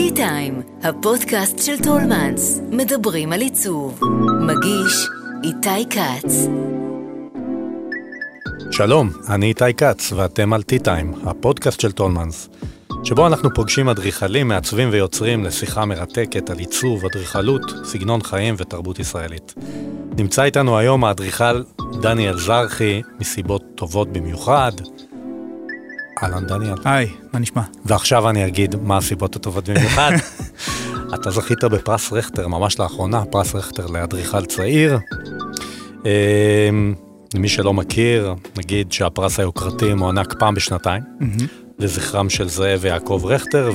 tea 0.00 0.14
time, 0.14 0.62
הפודקאסט 0.82 1.58
של 1.58 1.78
טולמנס, 1.82 2.60
מדברים 2.70 3.32
על 3.32 3.40
עיצוב. 3.40 4.00
מגיש 4.40 5.08
איתי 5.44 5.88
כץ. 5.90 6.46
שלום, 8.70 9.10
אני 9.28 9.46
איתי 9.46 9.74
כץ, 9.76 10.12
ואתם 10.12 10.52
על 10.52 10.60
tea 10.60 10.82
time, 10.84 11.14
הפודקאסט 11.24 11.80
של 11.80 11.92
טולמנס, 11.92 12.48
שבו 13.04 13.26
אנחנו 13.26 13.54
פוגשים 13.54 13.88
אדריכלים, 13.88 14.48
מעצבים 14.48 14.88
ויוצרים 14.92 15.44
לשיחה 15.44 15.84
מרתקת 15.84 16.50
על 16.50 16.58
עיצוב, 16.58 17.04
אדריכלות, 17.04 17.62
סגנון 17.84 18.22
חיים 18.22 18.54
ותרבות 18.58 18.98
ישראלית. 18.98 19.54
נמצא 20.18 20.42
איתנו 20.42 20.78
היום 20.78 21.04
האדריכל 21.04 21.62
דניאל 22.00 22.38
זרחי, 22.38 23.02
מסיבות 23.20 23.62
טובות 23.74 24.12
במיוחד. 24.12 24.72
אהלן 26.22 26.46
דניאל. 26.46 26.74
היי, 26.84 27.10
מה 27.32 27.40
נשמע? 27.40 27.62
ועכשיו 27.84 28.28
אני 28.28 28.46
אגיד 28.46 28.76
מה 28.76 28.96
הסיבות 28.96 29.36
הטובות 29.36 29.68
במיוחד. 29.68 30.10
אתה 31.14 31.30
זכית 31.30 31.64
בפרס 31.64 32.12
רכטר 32.12 32.48
ממש 32.48 32.78
לאחרונה, 32.78 33.24
פרס 33.24 33.54
רכטר 33.54 33.86
לאדריכל 33.86 34.44
צעיר. 34.44 34.98
אמ, 36.04 36.94
למי 37.34 37.48
שלא 37.48 37.72
מכיר, 37.72 38.34
נגיד 38.56 38.92
שהפרס 38.92 39.40
היוקרתי 39.40 39.94
מוענק 39.94 40.34
פעם 40.38 40.54
בשנתיים, 40.54 41.02
לזכרם 41.78 42.30
של 42.30 42.48
זאב 42.48 42.78
ויעקב 42.82 43.22
רכטר, 43.24 43.70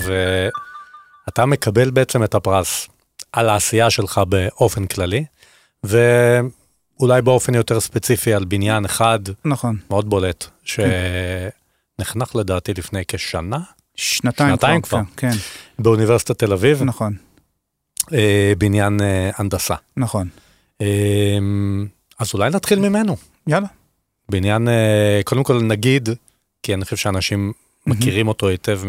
ואתה 1.27 1.45
מקבל 1.45 1.89
בעצם 1.89 2.23
את 2.23 2.35
הפרס 2.35 2.87
על 3.31 3.49
העשייה 3.49 3.89
שלך 3.89 4.21
באופן 4.29 4.85
כללי, 4.85 5.25
ואולי 5.84 7.21
באופן 7.21 7.55
יותר 7.55 7.79
ספציפי 7.79 8.34
על 8.34 8.45
בניין 8.45 8.85
אחד, 8.85 9.20
נכון. 9.45 9.77
מאוד 9.89 10.09
בולט, 10.09 10.45
שנחנך 11.98 12.35
לדעתי 12.35 12.73
לפני 12.73 13.02
כשנה, 13.08 13.59
שנתיים, 13.95 14.49
שנתיים 14.49 14.81
כבר. 14.81 14.99
כן, 15.17 15.31
באוניברסיטת 15.80 16.40
תל 16.40 16.54
אביב, 16.54 16.84
נכון, 16.84 17.16
אה, 18.13 18.54
בניין 18.58 19.02
אה, 19.02 19.30
הנדסה. 19.38 19.76
נכון. 19.98 20.27
אה, 20.82 21.37
אז 22.20 22.34
אולי 22.34 22.49
נתחיל 22.49 22.79
ממנו. 22.79 23.15
יאללה. 23.48 23.68
בעניין, 24.29 24.68
אה, 24.68 25.21
קודם 25.26 25.43
כל 25.43 25.62
נגיד, 25.63 26.10
כי 26.63 26.74
אני 26.74 26.84
חושב 26.84 26.96
שאנשים 26.98 27.54
מכירים 27.87 28.27
אותו 28.27 28.48
היטב 28.48 28.82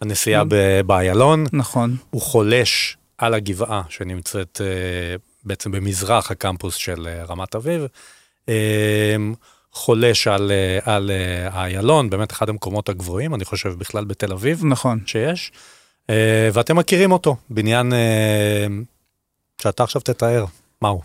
מהנסיעה 0.00 0.44
ב- 0.48 0.80
באיילון, 0.86 1.44
נכון, 1.52 1.96
הוא 2.10 2.22
חולש 2.22 2.96
על 3.18 3.34
הגבעה 3.34 3.82
שנמצאת 3.88 4.60
אה, 4.64 5.16
בעצם 5.44 5.72
במזרח 5.72 6.30
הקמפוס 6.30 6.74
של 6.74 7.06
אה, 7.06 7.24
רמת 7.24 7.54
אביב. 7.54 7.82
אה, 8.48 9.16
חולש 9.78 10.28
על, 10.28 10.50
אה, 10.50 10.94
על 10.94 11.10
אה, 11.10 11.48
האיילון, 11.52 12.10
באמת 12.10 12.32
אחד 12.32 12.48
המקומות 12.48 12.88
הגבוהים, 12.88 13.34
אני 13.34 13.44
חושב 13.44 13.68
בכלל 13.78 14.04
בתל 14.04 14.32
אביב 14.32 14.62
נכון. 14.64 15.00
שיש. 15.06 15.52
אה, 16.10 16.48
ואתם 16.52 16.76
מכירים 16.76 17.12
אותו, 17.12 17.36
בניין 17.50 17.92
שאתה 19.62 19.82
עכשיו 19.82 20.02
תתאר, 20.02 20.44
מהו? 20.82 21.00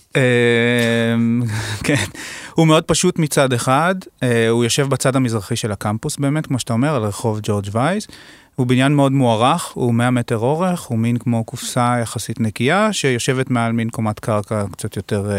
כן, 1.85 2.05
הוא 2.53 2.67
מאוד 2.67 2.83
פשוט 2.83 3.19
מצד 3.19 3.53
אחד, 3.53 3.95
הוא 4.49 4.63
יושב 4.63 4.89
בצד 4.89 5.15
המזרחי 5.15 5.55
של 5.55 5.71
הקמפוס 5.71 6.17
באמת, 6.17 6.45
כמו 6.47 6.59
שאתה 6.59 6.73
אומר, 6.73 6.95
על 6.95 7.03
רחוב 7.03 7.39
ג'ורג' 7.43 7.67
וייס. 7.71 8.07
הוא 8.55 8.67
בניין 8.67 8.95
מאוד 8.95 9.11
מוערך, 9.11 9.71
הוא 9.73 9.93
100 9.93 10.11
מטר 10.11 10.37
אורך, 10.37 10.81
הוא 10.81 10.97
מין 10.97 11.17
כמו 11.17 11.43
קופסה 11.43 11.97
יחסית 12.01 12.39
נקייה, 12.39 12.93
שיושבת 12.93 13.49
מעל 13.49 13.71
מין 13.71 13.89
קומת 13.89 14.19
קרקע 14.19 14.65
קצת 14.71 14.95
יותר 14.95 15.31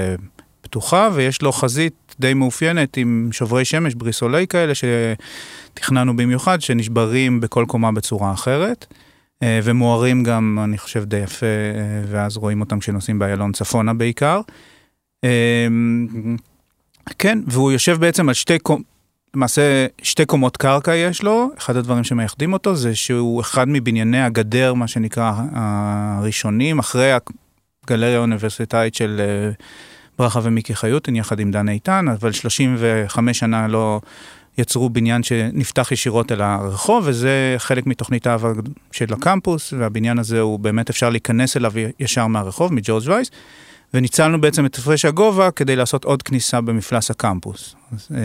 פתוחה, 0.65 1.09
ויש 1.15 1.43
לו 1.43 1.53
חזית 1.53 2.15
די 2.21 2.35
מאופיינת 2.35 2.97
עם 2.97 3.29
שוברי 3.33 3.65
שמש, 3.65 3.95
בריסולי 3.95 4.47
כאלה, 4.47 4.73
שתכננו 4.75 6.17
במיוחד, 6.17 6.61
שנשברים 6.61 7.41
בכל 7.41 7.65
קומה 7.69 7.93
בצורה 7.93 8.33
אחרת. 8.33 8.87
אה, 9.43 9.61
ומוארים 9.63 10.23
גם, 10.23 10.59
אני 10.65 10.79
חושב, 10.79 11.05
די 11.05 11.17
יפה, 11.17 11.47
אה, 11.47 12.03
ואז 12.11 12.37
רואים 12.37 12.61
אותם 12.61 12.79
כשנוסעים 12.79 13.19
באיילון 13.19 13.53
צפונה 13.53 13.95
בעיקר. 13.95 14.41
אה, 15.25 15.67
כן, 17.19 17.39
והוא 17.47 17.73
יושב 17.73 17.97
בעצם 18.01 18.29
על 18.29 18.35
שתי 18.35 18.59
קומות, 18.59 18.83
למעשה 19.35 19.87
שתי 20.03 20.27
קומות 20.27 20.57
קרקע 20.57 20.95
יש 20.95 21.23
לו, 21.23 21.51
אחד 21.59 21.77
הדברים 21.77 22.05
שמייחדים 22.05 22.53
אותו 22.53 22.77
זה 22.77 22.95
שהוא 22.95 23.41
אחד 23.41 23.69
מבנייני 23.69 24.23
הגדר, 24.23 24.75
מה 24.75 24.89
שנקרא, 24.89 25.33
הראשונים, 25.53 26.79
אחרי 26.79 27.11
הגלריה 27.85 28.17
האוניברסיטאית 28.17 28.95
של 28.95 29.21
ברכה 30.19 30.41
ומיקי 30.43 30.75
חיוטין, 30.75 31.17
יחד 31.17 31.41
עם 31.41 31.51
דן 31.51 31.69
איתן, 31.69 32.07
אבל 32.09 32.33
35 32.33 33.39
שנה 33.39 33.69
לא 33.69 34.01
יצרו 34.59 34.91
בניין 34.91 35.23
שנפתח 35.23 35.93
ישירות 35.93 36.33
אל 36.33 36.41
הרחוב, 36.43 37.05
וזה 37.07 37.55
חלק 37.59 37.87
מתוכנית 37.87 38.27
האב 38.27 38.45
של 38.93 39.13
הקמפוס, 39.13 39.73
והבניין 39.79 40.19
הזה 40.19 40.41
הוא 40.41 40.59
באמת 40.59 40.91
אפשר 40.91 41.11
להיכנס 41.11 41.57
אליו 41.57 41.73
ישר 42.01 42.27
מהרחוב, 42.27 42.73
מג'ורג' 42.73 43.09
וייס, 43.09 43.31
וניצלנו 43.95 44.41
בעצם 44.41 44.67
את 44.67 44.77
הפרש 44.79 45.05
הגובה 45.05 45.51
כדי 45.51 45.77
לעשות 45.77 46.05
עוד 46.05 46.23
כניסה 46.23 46.61
במפלס 46.61 47.11
הקמפוס. 47.11 47.75
אז, 47.93 48.09
אה, 48.15 48.19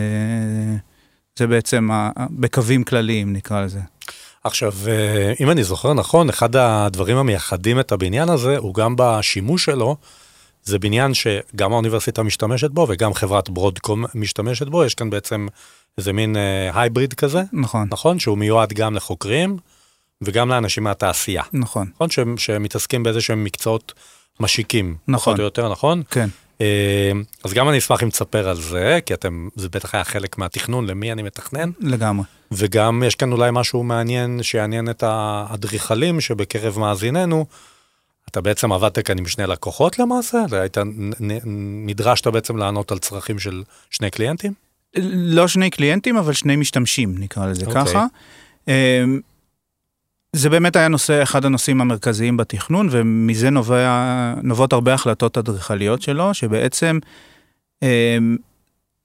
זה 1.38 1.46
בעצם 1.46 1.90
ה- 1.90 2.10
בקווים 2.30 2.84
כלליים 2.84 3.32
נקרא 3.32 3.60
לזה. 3.64 3.80
עכשיו, 4.44 4.72
אה, 4.88 5.32
אם 5.40 5.50
אני 5.50 5.64
זוכר 5.64 5.94
נכון, 5.94 6.28
אחד 6.28 6.56
הדברים 6.56 7.16
המייחדים 7.16 7.80
את 7.80 7.92
הבניין 7.92 8.28
הזה, 8.28 8.56
הוא 8.56 8.74
גם 8.74 8.94
בשימוש 8.98 9.64
שלו, 9.64 9.96
זה 10.70 10.78
בניין 10.78 11.14
שגם 11.14 11.72
האוניברסיטה 11.72 12.22
משתמשת 12.22 12.70
בו 12.70 12.86
וגם 12.88 13.14
חברת 13.14 13.50
ברודקום 13.50 14.04
משתמשת 14.14 14.68
בו, 14.68 14.84
יש 14.84 14.94
כאן 14.94 15.10
בעצם 15.10 15.46
איזה 15.98 16.12
מין 16.12 16.36
אה, 16.36 16.80
הייבריד 16.80 17.14
כזה, 17.14 17.42
נכון, 17.52 17.88
נכון? 17.90 18.18
שהוא 18.18 18.38
מיועד 18.38 18.72
גם 18.72 18.94
לחוקרים 18.94 19.56
וגם 20.22 20.48
לאנשים 20.48 20.84
מהתעשייה, 20.84 21.42
נכון, 21.52 21.90
נכון? 21.94 22.10
שהם, 22.10 22.38
שמתעסקים 22.38 23.02
באיזה 23.02 23.20
שהם 23.20 23.44
מקצועות 23.44 23.92
משיקים, 24.40 24.96
נכון. 25.08 25.18
פחות 25.18 25.38
או 25.38 25.44
יותר, 25.44 25.72
נכון? 25.72 26.02
כן, 26.10 26.28
אה, 26.60 27.12
אז 27.44 27.52
גם 27.52 27.68
אני 27.68 27.78
אשמח 27.78 28.02
אם 28.02 28.10
תספר 28.10 28.48
על 28.48 28.60
זה, 28.60 28.98
כי 29.06 29.14
אתם, 29.14 29.48
זה 29.56 29.68
בטח 29.68 29.94
היה 29.94 30.04
חלק 30.04 30.38
מהתכנון 30.38 30.86
למי 30.86 31.12
אני 31.12 31.22
מתכנן. 31.22 31.70
לגמרי. 31.80 32.24
וגם 32.52 33.02
יש 33.06 33.14
כאן 33.14 33.32
אולי 33.32 33.50
משהו 33.52 33.82
מעניין 33.82 34.42
שיעניין 34.42 34.90
את 34.90 35.02
האדריכלים 35.06 36.20
שבקרב 36.20 36.78
מאזיננו. 36.78 37.46
אתה 38.30 38.40
בעצם 38.40 38.72
עבדת 38.72 38.98
כאן 38.98 39.18
עם 39.18 39.26
שני 39.26 39.46
לקוחות 39.46 39.98
למעשה? 39.98 40.38
היית, 40.52 40.78
נדרשת 41.86 42.26
בעצם 42.26 42.56
לענות 42.56 42.92
על 42.92 42.98
צרכים 42.98 43.38
של 43.38 43.62
שני 43.90 44.10
קליינטים? 44.10 44.52
לא 45.12 45.48
שני 45.48 45.70
קליינטים, 45.70 46.16
אבל 46.16 46.32
שני 46.32 46.56
משתמשים, 46.56 47.14
נקרא 47.18 47.46
לזה 47.46 47.66
אוקיי. 47.66 47.84
ככה. 47.84 48.06
אמ, 48.68 49.20
זה 50.32 50.50
באמת 50.50 50.76
היה 50.76 50.88
נושא, 50.88 51.22
אחד 51.22 51.44
הנושאים 51.44 51.80
המרכזיים 51.80 52.36
בתכנון, 52.36 52.88
ומזה 52.90 53.50
נובע, 53.50 54.34
נובעות 54.42 54.72
הרבה 54.72 54.94
החלטות 54.94 55.38
אדריכליות 55.38 56.02
שלו, 56.02 56.34
שבעצם 56.34 56.98
אמ, 57.82 58.36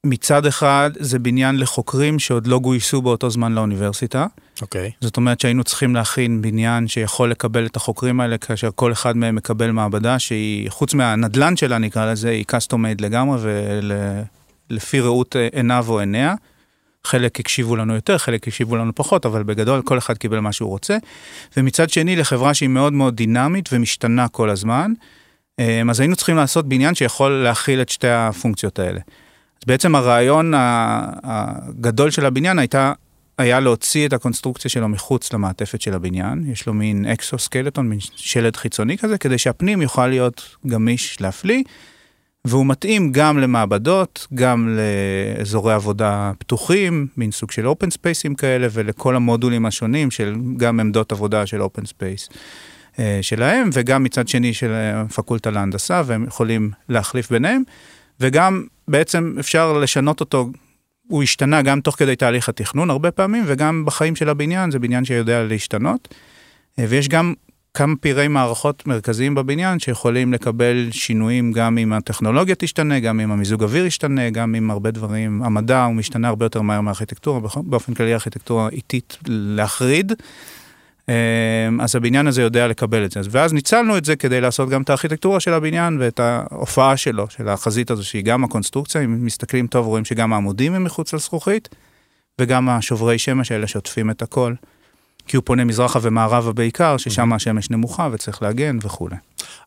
מצד 0.06 0.46
אחד 0.46 0.92
זה 1.00 1.20
בניין 1.20 1.60
לחוקרים 1.60 2.20
שעוד 2.20 2.48
לא 2.48 2.60
גויסו 2.60 3.02
באותו 3.02 3.30
זמן 3.30 3.54
לאוניברסיטה. 3.54 4.26
אוקיי. 4.62 4.92
זאת 5.02 5.18
אומרת 5.18 5.40
שהיינו 5.40 5.64
צריכים 5.64 5.96
להכין 5.96 6.42
בניין 6.42 6.88
שיכול 6.88 7.32
לקבל 7.32 7.66
את 7.66 7.76
החוקרים 7.76 8.20
האלה, 8.20 8.38
כאשר 8.38 8.70
כל 8.76 8.92
אחד 8.92 9.18
מהם 9.18 9.36
מקבל 9.36 9.72
מעבדה 9.72 10.20
שהיא, 10.20 10.70
חוץ 10.70 10.94
מהנדלן 10.94 11.58
שלה 11.58 11.78
נקרא 11.78 12.12
לזה, 12.12 12.30
היא 12.30 12.46
custom 12.52 12.76
made 12.76 13.02
לגמרי 13.02 13.40
ולפי 14.70 15.00
ראות 15.00 15.36
עיניו 15.52 15.86
או 15.90 16.00
עיניה. 16.00 16.34
חלק 17.04 17.40
הקשיבו 17.40 17.76
לנו 17.76 17.96
יותר, 17.96 18.18
חלק 18.18 18.48
הקשיבו 18.48 18.76
לנו 18.76 18.96
פחות, 18.96 19.26
אבל 19.26 19.44
בגדול 19.44 19.82
כל 19.82 19.98
אחד 19.98 20.18
קיבל 20.18 20.40
מה 20.40 20.52
שהוא 20.52 20.70
רוצה. 20.70 20.98
ומצד 21.58 21.90
שני, 21.90 22.16
לחברה 22.16 22.54
שהיא 22.54 22.70
מאוד 22.70 22.94
מאוד 22.94 23.16
דינמית 23.16 23.70
ומשתנה 23.74 24.28
כל 24.28 24.50
הזמן, 24.50 24.92
אמ, 25.60 25.90
אז 25.90 26.00
היינו 26.00 26.16
צריכים 26.16 26.36
לעשות 26.36 26.70
בניין 26.70 26.96
שיכול 26.96 27.32
להכיל 27.32 27.82
את 27.82 27.90
שתי 27.90 28.08
הפונקציות 28.10 28.80
האלה. 28.80 29.00
אז 29.60 29.64
בעצם 29.68 29.96
הרעיון 29.96 30.54
הגדול 31.24 32.12
של 32.12 32.26
הבניין 32.26 32.60
הייתה, 32.60 32.94
היה 33.38 33.60
להוציא 33.60 34.08
את 34.08 34.14
הקונסטרוקציה 34.14 34.72
שלו 34.72 34.90
מחוץ 34.90 35.34
למעטפת 35.34 35.82
של 35.82 35.94
הבניין, 35.94 36.52
יש 36.52 36.68
לו 36.68 36.74
מין 36.74 37.06
exoskeleton, 37.06 37.90
מין 37.90 38.00
שלד 38.16 38.56
חיצוני 38.56 38.98
כזה, 38.98 39.18
כדי 39.18 39.38
שהפנים 39.38 39.82
יוכל 39.82 40.08
להיות 40.08 40.56
גמיש 40.68 41.22
להפליא, 41.22 41.64
והוא 42.46 42.66
מתאים 42.66 43.12
גם 43.12 43.38
למעבדות, 43.38 44.28
גם 44.34 44.78
לאזורי 44.78 45.74
עבודה 45.74 46.32
פתוחים, 46.40 47.08
מין 47.18 47.32
סוג 47.32 47.52
של 47.52 47.68
open 47.68 47.90
space 47.90 48.23
ים 48.23 48.36
כאלה, 48.36 48.68
ולכל 48.72 49.16
המודולים 49.16 49.66
השונים 49.66 50.12
של 50.12 50.36
גם 50.58 50.80
עמדות 50.80 51.12
עבודה 51.12 51.46
של 51.46 51.62
open 51.62 51.86
space. 51.86 52.30
אה, 53.00 53.20
שלהם, 53.22 53.70
וגם 53.74 54.04
מצד 54.04 54.28
שני 54.28 54.54
של 54.54 54.72
הפקולטה 54.74 55.52
להנדסה, 55.52 56.02
והם 56.06 56.24
יכולים 56.24 56.72
להחליף 56.90 57.32
ביניהם, 57.32 57.64
וגם 58.20 58.64
בעצם 58.88 59.36
אפשר 59.40 59.74
לשנות 59.74 60.20
אותו, 60.20 60.50
הוא 61.08 61.24
השתנה 61.24 61.62
גם 61.62 61.82
תוך 61.82 61.96
כדי 61.96 62.16
תהליך 62.16 62.50
התכנון 62.50 62.90
הרבה 62.90 63.12
פעמים, 63.12 63.44
וגם 63.48 63.86
בחיים 63.86 64.16
של 64.16 64.30
הבניין, 64.30 64.72
זה 64.72 64.80
בניין 64.80 65.06
שיודע 65.06 65.44
להשתנות. 65.44 66.08
אה, 66.80 66.86
ויש 66.90 67.08
גם 67.10 67.34
כמה 67.74 67.96
פירי 67.96 68.28
מערכות 68.28 68.88
מרכזיים 68.88 69.36
בבניין 69.36 69.80
שיכולים 69.80 70.34
לקבל 70.34 70.88
שינויים 70.92 71.52
גם 71.52 71.78
אם 71.78 71.94
הטכנולוגיה 71.94 72.56
תשתנה, 72.56 73.00
גם 73.00 73.20
אם 73.20 73.32
המיזוג 73.32 73.64
אוויר 73.64 73.86
ישתנה, 73.86 74.30
גם 74.30 74.56
אם 74.56 74.72
הרבה 74.72 74.92
דברים, 74.92 75.44
המדע 75.44 75.84
הוא 75.84 75.96
משתנה 75.96 76.28
הרבה 76.28 76.46
יותר 76.46 76.62
מהר 76.62 76.82
מהארכיטקטורה, 76.82 77.40
באופן 77.64 77.94
כללי 77.94 78.12
הארכיטקטורה 78.12 78.70
איטית 78.70 79.18
להחריד. 79.28 80.14
אז 81.82 81.96
הבניין 81.96 82.28
הזה 82.28 82.42
יודע 82.42 82.68
לקבל 82.68 83.06
את 83.06 83.12
זה. 83.12 83.20
ואז 83.30 83.54
ניצלנו 83.54 83.98
את 83.98 84.06
זה 84.06 84.16
כדי 84.16 84.42
לעשות 84.42 84.70
גם 84.70 84.82
את 84.82 84.90
הארכיטקטורה 84.90 85.40
של 85.40 85.54
הבניין 85.54 85.98
ואת 86.00 86.20
ההופעה 86.20 86.98
שלו, 86.98 87.30
של 87.30 87.50
החזית 87.50 87.92
הזו, 87.92 88.06
שהיא 88.06 88.24
גם 88.24 88.44
הקונסטרוקציה, 88.44 89.02
אם 89.02 89.26
מסתכלים 89.26 89.68
טוב 89.68 89.88
רואים 89.88 90.06
שגם 90.06 90.34
העמודים 90.34 90.74
הם 90.74 90.84
מחוץ 90.84 91.14
לזכוכית, 91.14 91.70
וגם 92.42 92.70
השוברי 92.70 93.20
שמש 93.20 93.52
האלה 93.52 93.68
שעוטפים 93.68 94.10
את 94.12 94.22
הכל. 94.22 94.54
כי 95.28 95.38
הוא 95.38 95.44
פונה 95.46 95.64
מזרחה 95.64 96.00
ומערבה 96.02 96.52
בעיקר, 96.52 96.98
ששם 96.98 97.34
השמש 97.34 97.70
נמוכה 97.70 98.10
וצריך 98.12 98.42
להגן 98.42 98.78
וכולי. 98.82 99.16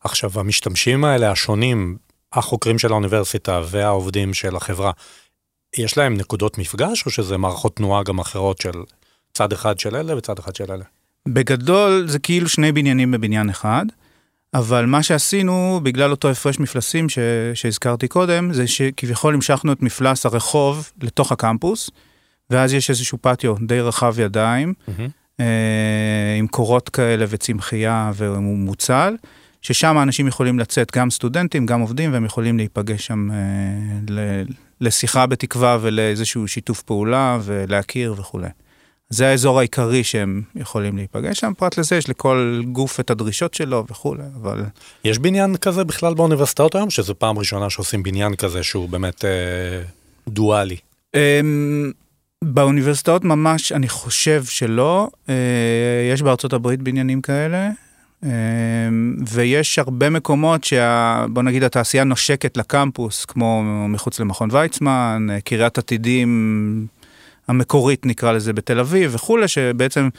עכשיו, 0.03 0.31
המשתמשים 0.39 1.05
האלה 1.05 1.31
השונים, 1.31 1.97
החוקרים 2.33 2.79
של 2.79 2.91
האוניברסיטה 2.91 3.61
והעובדים 3.65 4.33
של 4.33 4.55
החברה, 4.55 4.91
יש 5.77 5.97
להם 5.97 6.13
נקודות 6.13 6.57
מפגש, 6.57 7.05
או 7.05 7.11
שזה 7.11 7.37
מערכות 7.37 7.75
תנועה 7.75 8.03
גם 8.03 8.19
אחרות 8.19 8.61
של 8.61 8.83
צד 9.33 9.53
אחד 9.53 9.79
של 9.79 9.95
אלה 9.95 10.17
וצד 10.17 10.39
אחד 10.39 10.55
של 10.55 10.71
אלה? 10.71 10.83
בגדול 11.27 12.07
זה 12.07 12.19
כאילו 12.19 12.49
שני 12.49 12.71
בניינים 12.71 13.11
בבניין 13.11 13.49
אחד, 13.49 13.85
אבל 14.53 14.85
מה 14.85 15.03
שעשינו, 15.03 15.79
בגלל 15.83 16.11
אותו 16.11 16.29
הפרש 16.29 16.59
מפלסים 16.59 17.09
ש... 17.09 17.19
שהזכרתי 17.53 18.07
קודם, 18.07 18.53
זה 18.53 18.67
שכביכול 18.67 19.33
המשכנו 19.33 19.71
את 19.71 19.81
מפלס 19.81 20.25
הרחוב 20.25 20.91
לתוך 21.01 21.31
הקמפוס, 21.31 21.89
ואז 22.49 22.73
יש 22.73 22.89
איזשהו 22.89 23.17
פטיו 23.21 23.55
די 23.67 23.81
רחב 23.81 24.19
ידיים, 24.19 24.73
mm-hmm. 24.87 25.41
עם 26.39 26.47
קורות 26.47 26.89
כאלה 26.89 27.25
וצמחייה 27.29 28.11
והוא 28.15 28.57
מוצל. 28.57 29.15
ששם 29.61 29.97
אנשים 30.03 30.27
יכולים 30.27 30.59
לצאת, 30.59 30.97
גם 30.97 31.09
סטודנטים, 31.09 31.65
גם 31.65 31.81
עובדים, 31.81 32.13
והם 32.13 32.25
יכולים 32.25 32.57
להיפגש 32.57 33.05
שם 33.05 33.29
אה, 33.31 34.43
לשיחה 34.81 35.25
בתקווה 35.25 35.77
ולאיזשהו 35.81 36.47
שיתוף 36.47 36.81
פעולה 36.81 37.37
ולהכיר 37.41 38.15
וכולי. 38.17 38.47
זה 39.09 39.27
האזור 39.27 39.59
העיקרי 39.59 40.03
שהם 40.03 40.41
יכולים 40.55 40.97
להיפגש 40.97 41.39
שם, 41.39 41.51
פרט 41.57 41.77
לזה 41.77 41.95
יש 41.95 42.09
לכל 42.09 42.61
גוף 42.71 42.99
את 42.99 43.09
הדרישות 43.09 43.53
שלו 43.53 43.85
וכולי, 43.89 44.23
אבל... 44.41 44.63
יש 45.03 45.17
בניין 45.17 45.57
כזה 45.57 45.83
בכלל 45.83 46.13
באוניברסיטאות 46.13 46.75
היום, 46.75 46.89
שזו 46.89 47.15
פעם 47.15 47.39
ראשונה 47.39 47.69
שעושים 47.69 48.03
בניין 48.03 48.35
כזה 48.35 48.63
שהוא 48.63 48.89
באמת 48.89 49.25
אה, 49.25 49.29
דואלי? 50.27 50.77
אה, 51.15 51.41
באוניברסיטאות 52.43 53.23
ממש, 53.23 53.71
אני 53.71 53.89
חושב 53.89 54.43
שלא. 54.43 55.07
אה, 55.29 55.35
יש 56.13 56.21
בארצות 56.21 56.53
הברית 56.53 56.81
בניינים 56.81 57.21
כאלה. 57.21 57.69
אמ, 58.23 58.29
ויש 59.29 59.79
הרבה 59.79 60.09
מקומות 60.09 60.63
שה... 60.63 61.25
בוא 61.29 61.43
נגיד 61.43 61.63
התעשייה 61.63 62.03
נושקת 62.03 62.57
לקמפוס, 62.57 63.25
כמו 63.25 63.63
מחוץ 63.89 64.19
למכון 64.19 64.49
ויצמן, 64.51 65.27
קריית 65.43 65.77
עתידים 65.77 66.87
המקורית 67.49 68.05
נקרא 68.05 68.31
לזה 68.31 68.53
בתל 68.53 68.79
אביב 68.79 69.11
וכולי, 69.15 69.47
שבעצם 69.47 70.09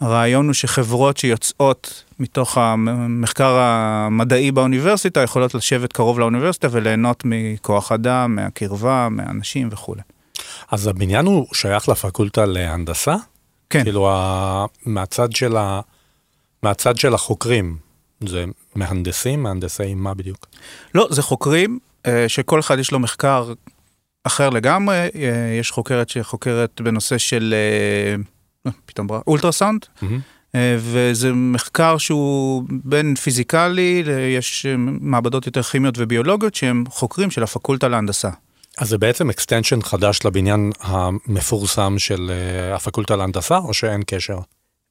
הרעיון 0.00 0.46
הוא 0.46 0.54
שחברות 0.54 1.16
שיוצאות 1.16 2.04
מתוך 2.18 2.58
המחקר 2.58 3.56
המדעי 3.58 4.52
באוניברסיטה 4.52 5.20
יכולות 5.20 5.54
לשבת 5.54 5.92
קרוב 5.92 6.18
לאוניברסיטה 6.18 6.68
וליהנות 6.70 7.22
מכוח 7.24 7.92
אדם, 7.92 8.34
מהקרבה, 8.34 9.08
מהאנשים 9.10 9.68
וכולי. 9.72 10.02
אז 10.70 10.86
הבניין 10.86 11.26
הוא 11.26 11.46
שייך 11.52 11.88
לפקולטה 11.88 12.46
להנדסה? 12.46 13.16
כן. 13.70 13.82
כאילו 13.82 14.10
מהצד 14.86 15.32
של 15.32 15.56
ה... 15.56 15.80
מהצד 16.62 16.96
של 16.96 17.14
החוקרים, 17.14 17.76
זה 18.28 18.44
מהנדסים, 18.74 19.42
מהנדסי 19.42 19.94
מה 19.94 20.14
בדיוק? 20.14 20.46
לא, 20.94 21.08
זה 21.10 21.22
חוקרים 21.22 21.78
אה, 22.06 22.28
שכל 22.28 22.60
אחד 22.60 22.78
יש 22.78 22.92
לו 22.92 22.98
מחקר 22.98 23.52
אחר 24.24 24.50
לגמרי, 24.50 24.96
אה, 24.96 25.08
יש 25.60 25.70
חוקרת 25.70 26.08
שחוקרת 26.08 26.80
בנושא 26.80 27.18
של, 27.18 27.54
אה, 28.66 28.72
פתאום 28.86 29.06
ברא, 29.06 29.20
אולטרסאונד, 29.26 29.84
mm-hmm. 29.84 30.56
וזה 30.78 31.32
מחקר 31.32 31.98
שהוא 31.98 32.64
בין 32.84 33.14
פיזיקלי, 33.14 34.04
יש 34.36 34.66
מעבדות 35.00 35.46
יותר 35.46 35.62
כימיות 35.62 35.94
וביולוגיות 35.98 36.54
שהם 36.54 36.84
חוקרים 36.88 37.30
של 37.30 37.42
הפקולטה 37.42 37.88
להנדסה. 37.88 38.30
אז 38.78 38.88
זה 38.88 38.98
בעצם 38.98 39.30
extension 39.30 39.82
חדש 39.82 40.18
לבניין 40.24 40.72
המפורסם 40.80 41.98
של 41.98 42.32
הפקולטה 42.74 43.16
להנדסה, 43.16 43.58
או 43.58 43.74
שאין 43.74 44.02
קשר? 44.06 44.38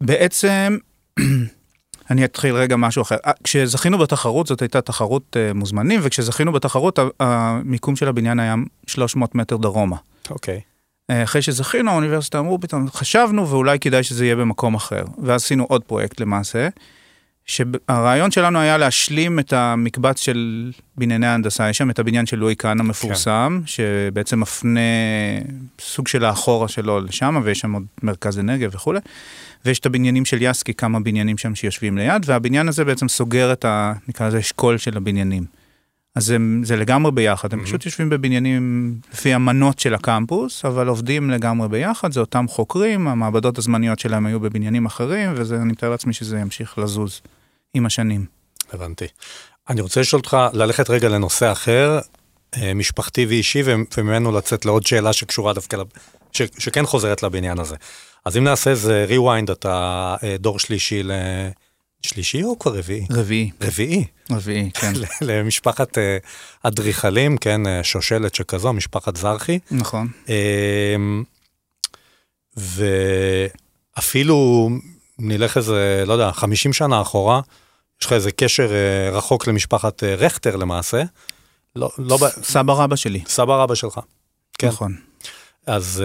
בעצם 0.02 0.78
אני 2.14 2.26
אתחיל 2.26 2.56
רגע 2.56 2.76
משהו 2.76 3.02
אחר. 3.02 3.16
אה, 3.26 3.32
כשזכינו 3.44 3.98
בתחרות, 3.98 4.48
זאת 4.48 4.62
הייתה 4.62 4.82
תחרות 4.82 5.36
uh, 5.36 5.54
מוזמנים, 5.54 6.00
וכשזכינו 6.04 6.52
בתחרות, 6.52 7.00
המיקום 7.20 7.96
של 7.96 8.08
הבניין 8.08 8.40
היה 8.40 8.56
300 8.88 9.36
מטר 9.36 9.58
דרומה. 9.58 9.98
אוקיי. 10.30 10.58
Okay. 10.58 11.14
אה, 11.14 11.24
אחרי 11.24 11.42
שזכינו, 11.42 11.92
האוניברסיטה 11.92 12.40
אמרו 12.40 12.60
פתאום, 12.60 12.88
חשבנו 12.90 13.50
ואולי 13.50 13.80
כדאי 13.80 14.04
שזה 14.04 14.26
יהיה 14.26 14.36
במקום 14.36 14.76
אחר. 14.76 15.04
ואז 15.24 15.44
עשינו 15.44 15.66
עוד 15.70 15.84
פרויקט 15.84 16.20
למעשה, 16.20 16.68
שהרעיון 17.46 18.32
שלנו 18.32 18.60
היה 18.60 18.78
להשלים 18.78 19.40
את 19.40 19.54
המקבץ 19.54 20.22
של 20.22 20.72
בנייני 20.98 21.28
ההנדסה, 21.28 21.70
יש 21.70 21.78
שם 21.78 21.90
את 21.90 22.00
הבניין 22.00 22.26
של 22.26 22.38
לואי 22.38 22.56
כהנא 22.58 22.82
המפורסם, 22.82 23.60
כן. 23.62 23.68
שבעצם 23.68 24.40
מפנה 24.40 24.80
סוג 25.82 26.08
של 26.08 26.26
האחורה 26.26 26.68
שלו 26.68 27.00
לשם, 27.00 27.42
ויש 27.44 27.60
שם 27.60 27.74
עוד 27.74 27.84
מרכז 28.04 28.40
אנרגיה 28.40 28.70
וכולי. 28.72 29.00
ויש 29.66 29.80
את 29.80 29.86
הבניינים 29.86 30.26
של 30.26 30.38
יסקי, 30.42 30.74
כמה 30.74 31.00
בניינים 31.00 31.38
שם 31.38 31.56
שיושבים 31.56 31.98
ליד, 31.98 32.24
והבניין 32.26 32.68
הזה 32.68 32.86
בעצם 32.86 33.08
סוגר 33.08 33.54
את 33.54 33.66
ה... 33.66 33.94
נקרא 34.08 34.28
לזה 34.28 34.40
אשכול 34.40 34.78
של 34.78 34.98
הבניינים. 34.98 35.63
אז 36.16 36.26
זה, 36.26 36.38
זה 36.64 36.76
לגמרי 36.76 37.12
ביחד, 37.12 37.54
הם 37.54 37.60
mm-hmm. 37.60 37.64
פשוט 37.64 37.86
יושבים 37.86 38.10
בבניינים 38.10 38.96
לפי 39.14 39.34
המנות 39.34 39.80
של 39.80 39.94
הקמפוס, 39.94 40.66
אבל 40.66 40.88
עובדים 40.88 41.30
לגמרי 41.30 41.68
ביחד, 41.70 42.12
זה 42.12 42.20
אותם 42.20 42.46
חוקרים, 42.48 43.08
המעבדות 43.08 43.58
הזמניות 43.58 44.00
שלהם 44.00 44.26
היו 44.26 44.40
בבניינים 44.40 44.86
אחרים, 44.86 45.34
ואני 45.36 45.72
מתאר 45.72 45.90
לעצמי 45.90 46.14
שזה 46.14 46.40
ימשיך 46.40 46.78
לזוז 46.78 47.22
עם 47.74 47.86
השנים. 47.86 48.26
הבנתי. 48.74 49.06
אני 49.70 49.82
רוצה 49.82 50.02
לשאול 50.02 50.20
אותך, 50.20 50.38
ללכת 50.54 50.90
רגע 50.90 51.10
לנושא 51.10 51.52
אחר, 51.52 52.00
אה, 52.58 52.74
משפחתי 52.74 53.26
ואישי, 53.26 53.64
וממנו 53.98 54.32
לצאת 54.32 54.66
לעוד 54.66 54.86
שאלה 54.86 55.14
שקשורה 55.14 55.54
דווקא, 55.54 55.78
ש, 56.32 56.42
שכן 56.58 56.86
חוזרת 56.86 57.24
לבניין 57.24 57.60
הזה. 57.60 57.76
אז 58.26 58.38
אם 58.38 58.44
נעשה 58.44 58.70
איזה 58.70 59.06
rewind, 59.10 59.52
אתה 59.52 60.16
אה, 60.24 60.36
דור 60.40 60.60
שלישי 60.60 61.04
ל... 61.04 61.12
שלישי 62.04 62.44
או 62.44 62.60
כבר 62.60 62.78
רביעי? 62.78 63.06
רביעי. 63.12 63.52
רביעי. 63.62 64.06
רביעי, 64.32 64.72
כן. 64.72 64.94
למשפחת 65.28 65.98
אה, 65.98 66.18
אדריכלים, 66.64 67.38
כן, 67.38 67.68
אה, 67.68 67.84
שושלת 67.84 68.36
שכזו, 68.36 68.74
משפחת 68.74 69.16
זרחי. 69.16 69.60
נכון. 69.72 70.08
ואפילו 73.98 74.70
נלך 75.20 75.58
איזה, 75.58 76.04
לא 76.08 76.14
יודע, 76.14 76.32
50 76.32 76.74
שנה 76.74 77.02
אחורה, 77.02 77.42
יש 78.02 78.06
לך 78.06 78.14
איזה 78.14 78.32
קשר 78.32 78.72
רחוק 79.12 79.48
למשפחת 79.48 80.04
רכטר 80.04 80.56
למעשה. 80.56 81.04
לא, 81.76 81.90
לא... 81.98 82.18
סבא 82.44 82.74
רבא 82.74 82.96
שלי. 82.96 83.22
סבא 83.28 83.64
רבא 83.64 83.76
שלך. 83.76 84.00
כן. 84.58 84.68
נכון. 84.68 84.96
אז 85.66 86.04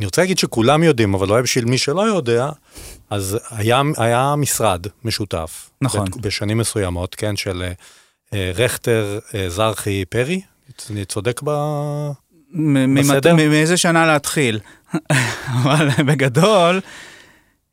אני 0.00 0.06
רוצה 0.06 0.22
להגיד 0.22 0.38
שכולם 0.38 0.82
יודעים, 0.82 1.14
אבל 1.14 1.30
אולי 1.30 1.42
בשביל 1.42 1.64
מי 1.64 1.78
שלא 1.78 2.00
יודע, 2.00 2.48
אז 3.10 3.38
היה, 3.50 3.82
היה 3.96 4.34
משרד 4.36 4.86
משותף. 5.04 5.70
נכון. 5.82 6.06
בשנים 6.20 6.58
מסוימות, 6.58 7.14
כן, 7.14 7.36
של 7.36 7.62
אה, 8.34 8.52
רכטר, 8.54 9.18
אה, 9.34 9.50
זרחי, 9.50 10.04
פרי. 10.04 10.40
אני 10.90 11.04
צודק 11.04 11.40
ב... 11.44 11.50
בסדר? 12.98 13.34
מאיזה 13.34 13.76
שנה 13.76 14.06
להתחיל? 14.06 14.60
אבל 15.62 15.88
בגדול... 16.06 16.80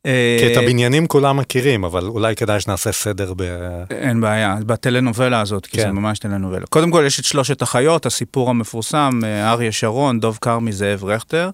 אה, 0.06 0.36
כי 0.40 0.52
את 0.52 0.56
הבניינים 0.56 1.06
כולם 1.06 1.36
מכירים, 1.36 1.84
אבל 1.84 2.06
אולי 2.06 2.36
כדאי 2.36 2.60
שנעשה 2.60 2.92
סדר 2.92 3.32
ב... 3.36 3.42
אין 3.90 4.20
בעיה, 4.20 4.56
בטלנובלה 4.66 5.40
הזאת, 5.40 5.66
כי 5.66 5.76
כן. 5.76 5.82
זה 5.82 5.92
ממש 5.92 6.18
טלנובלה. 6.18 6.66
קודם 6.66 6.90
כל 6.90 7.04
יש 7.06 7.20
את 7.20 7.24
שלושת 7.24 7.62
החיות, 7.62 8.06
הסיפור 8.06 8.50
המפורסם, 8.50 9.20
אריה 9.24 9.72
שרון, 9.72 10.20
דוב 10.20 10.38
כרמי, 10.40 10.72
זאב 10.72 11.04
רכטר. 11.04 11.50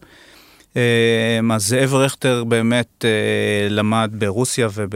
אמ, 0.76 1.52
אז 1.52 1.66
זאב 1.66 1.94
רכטר 1.94 2.44
באמת 2.44 3.04
אה, 3.04 3.68
למד 3.70 4.10
ברוסיה 4.12 4.68
וב, 4.74 4.90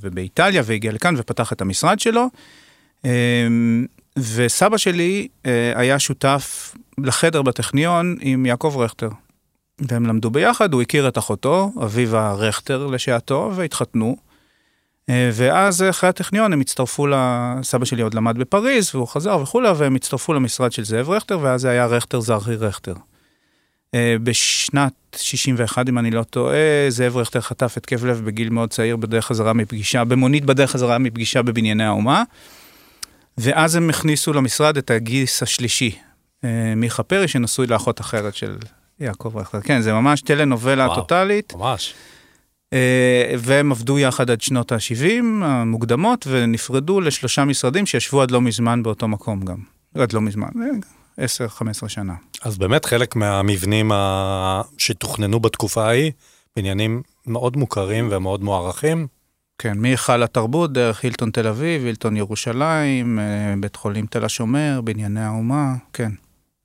ובאיטליה 0.00 0.62
והגיע 0.64 0.92
לכאן 0.92 1.14
ופתח 1.18 1.52
את 1.52 1.60
המשרד 1.60 2.00
שלו. 2.00 2.26
אמ, 3.04 3.86
וסבא 4.18 4.76
שלי 4.76 5.28
אה, 5.46 5.72
היה 5.76 5.98
שותף 5.98 6.74
לחדר 6.98 7.42
בטכניון 7.42 8.16
עם 8.20 8.46
יעקב 8.46 8.74
רכטר. 8.76 9.08
והם 9.78 10.06
למדו 10.06 10.30
ביחד, 10.30 10.72
הוא 10.72 10.82
הכיר 10.82 11.08
את 11.08 11.18
אחותו, 11.18 11.72
אביבה 11.84 12.32
רכטר 12.32 12.86
לשעתו, 12.86 13.52
והתחתנו. 13.54 14.16
אה, 15.08 15.30
ואז 15.32 15.82
אחרי 15.82 16.08
הטכניון 16.08 16.52
הם 16.52 16.60
הצטרפו, 16.60 17.06
סבא 17.62 17.84
שלי 17.84 18.02
עוד 18.02 18.14
למד 18.14 18.38
בפריז, 18.38 18.90
והוא 18.94 19.08
חזר 19.08 19.38
וכולי, 19.42 19.68
והם 19.76 19.94
הצטרפו 19.94 20.34
למשרד 20.34 20.72
של 20.72 20.84
זאב 20.84 21.10
רכטר, 21.10 21.38
ואז 21.42 21.60
זה 21.60 21.70
היה 21.70 21.86
רכטר 21.86 22.20
זרחי 22.20 22.54
רכטר. 22.54 22.94
אה, 23.94 24.16
בשנת 24.22 24.92
61, 25.16 25.88
אם 25.88 25.98
אני 25.98 26.10
לא 26.10 26.22
טועה, 26.22 26.56
זאב 26.88 27.16
רכטר 27.16 27.40
חטף 27.40 27.76
התקף 27.76 28.02
לב 28.02 28.22
בגיל 28.24 28.48
מאוד 28.48 28.70
צעיר 28.70 28.96
בדרך 28.96 29.26
חזרה 29.26 29.52
מפגישה, 29.52 30.04
במונית 30.04 30.44
בדרך 30.44 30.70
חזרה 30.70 30.98
מפגישה 30.98 31.42
בבנייני 31.42 31.84
האומה. 31.84 32.22
ואז 33.38 33.76
הם 33.76 33.90
הכניסו 33.90 34.32
למשרד 34.32 34.76
את 34.76 34.90
הגיס 34.90 35.42
השלישי, 35.42 35.98
אה, 36.44 36.72
מיכה 36.76 37.02
פרי, 37.02 37.28
שנשוי 37.28 37.66
לאחות 37.66 38.00
אחרת 38.00 38.34
של 38.34 38.56
יעקב 39.00 39.36
רכטר. 39.36 39.60
כן, 39.60 39.80
זה 39.80 39.92
ממש 39.92 40.20
טלנובלה 40.20 40.84
וואו, 40.86 40.94
טוטאלית. 40.94 41.52
ממש. 41.56 41.94
אה, 42.72 43.34
והם 43.38 43.72
עבדו 43.72 43.98
יחד 43.98 44.30
עד 44.30 44.40
שנות 44.40 44.72
ה-70 44.72 45.24
המוקדמות, 45.44 46.26
ונפרדו 46.30 47.00
לשלושה 47.00 47.44
משרדים 47.44 47.86
שישבו 47.86 48.22
עד 48.22 48.30
לא 48.30 48.40
מזמן 48.40 48.82
באותו 48.82 49.08
מקום 49.08 49.40
גם. 49.40 49.58
עד 49.94 50.12
לא 50.12 50.20
מזמן, 50.20 50.48
10-15 51.20 51.88
שנה. 51.88 52.14
אז 52.42 52.58
באמת 52.58 52.84
חלק 52.84 53.16
מהמבנים 53.16 53.92
ה... 53.92 54.62
שתוכננו 54.78 55.40
בתקופה 55.40 55.86
ההיא, 55.86 56.12
בניינים 56.56 57.02
מאוד 57.26 57.56
מוכרים 57.56 58.08
ומאוד 58.10 58.42
מוערכים. 58.42 59.06
כן, 59.58 59.78
מהיכל 59.78 60.22
התרבות, 60.22 60.72
דרך 60.72 61.04
הילטון 61.04 61.30
תל 61.30 61.46
אביב, 61.46 61.84
הילטון 61.84 62.16
ירושלים, 62.16 63.18
אה, 63.18 63.54
בית 63.60 63.76
חולים 63.76 64.06
תל 64.06 64.24
השומר, 64.24 64.80
בנייני 64.84 65.20
האומה, 65.20 65.74
כן. 65.92 66.10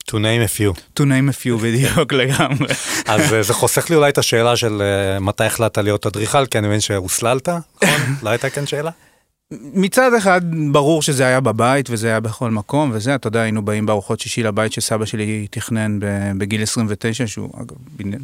To 0.08 0.13
name 0.13 0.43
a 0.46 0.58
few. 0.58 0.81
To 1.00 1.03
name 1.03 1.29
a 1.29 1.43
few 1.43 1.63
בדיוק 1.63 2.13
לגמרי. 2.22 2.67
אז 3.08 3.34
אה, 3.34 3.43
זה 3.43 3.53
חוסך 3.53 3.89
לי 3.89 3.96
אולי 3.96 4.10
את 4.10 4.17
השאלה 4.17 4.55
של 4.55 4.81
אה, 4.81 5.20
מתי 5.20 5.43
החלטת 5.43 5.77
להיות 5.77 6.05
אדריכל, 6.05 6.46
כי 6.46 6.58
אני 6.58 6.67
מבין 6.67 6.79
שהוסללת, 6.79 7.50
נכון? 7.50 8.15
לא 8.24 8.29
הייתה 8.29 8.50
כאן 8.50 8.65
שאלה? 8.65 8.91
מצד 9.51 10.13
אחד, 10.13 10.41
ברור 10.72 11.01
שזה 11.01 11.25
היה 11.25 11.39
בבית 11.39 11.89
וזה 11.89 12.08
היה 12.08 12.20
בכל 12.20 12.51
מקום 12.51 12.91
וזה, 12.93 13.15
אתה 13.15 13.27
יודע, 13.27 13.41
היינו 13.41 13.65
באים 13.65 13.86
בארוחות 13.86 14.20
שישי 14.20 14.43
לבית 14.43 14.74
שסבא 14.74 15.05
שלי 15.05 15.48
תכנן 15.51 16.00
בגיל 16.38 16.62
29, 16.63 17.27
שהוא 17.27 17.50
אגב 17.62 17.75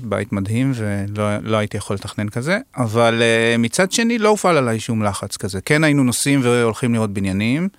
בית 0.03 0.33
מדהים 0.33 0.71
ולא 0.75 1.37
לא 1.43 1.57
הייתי 1.57 1.77
יכול 1.77 1.95
לתכנן 1.95 2.29
כזה, 2.29 2.57
אבל 2.77 3.21
uh, 3.21 3.57
מצד 3.57 3.91
שני 3.91 4.17
לא 4.17 4.29
הופעל 4.29 4.57
עליי 4.57 4.79
שום 4.79 5.03
לחץ 5.03 5.37
כזה. 5.37 5.61
כן 5.61 5.83
היינו 5.83 6.03
נוסעים 6.03 6.39
והולכים 6.43 6.93
לראות 6.93 7.13
בניינים, 7.13 7.69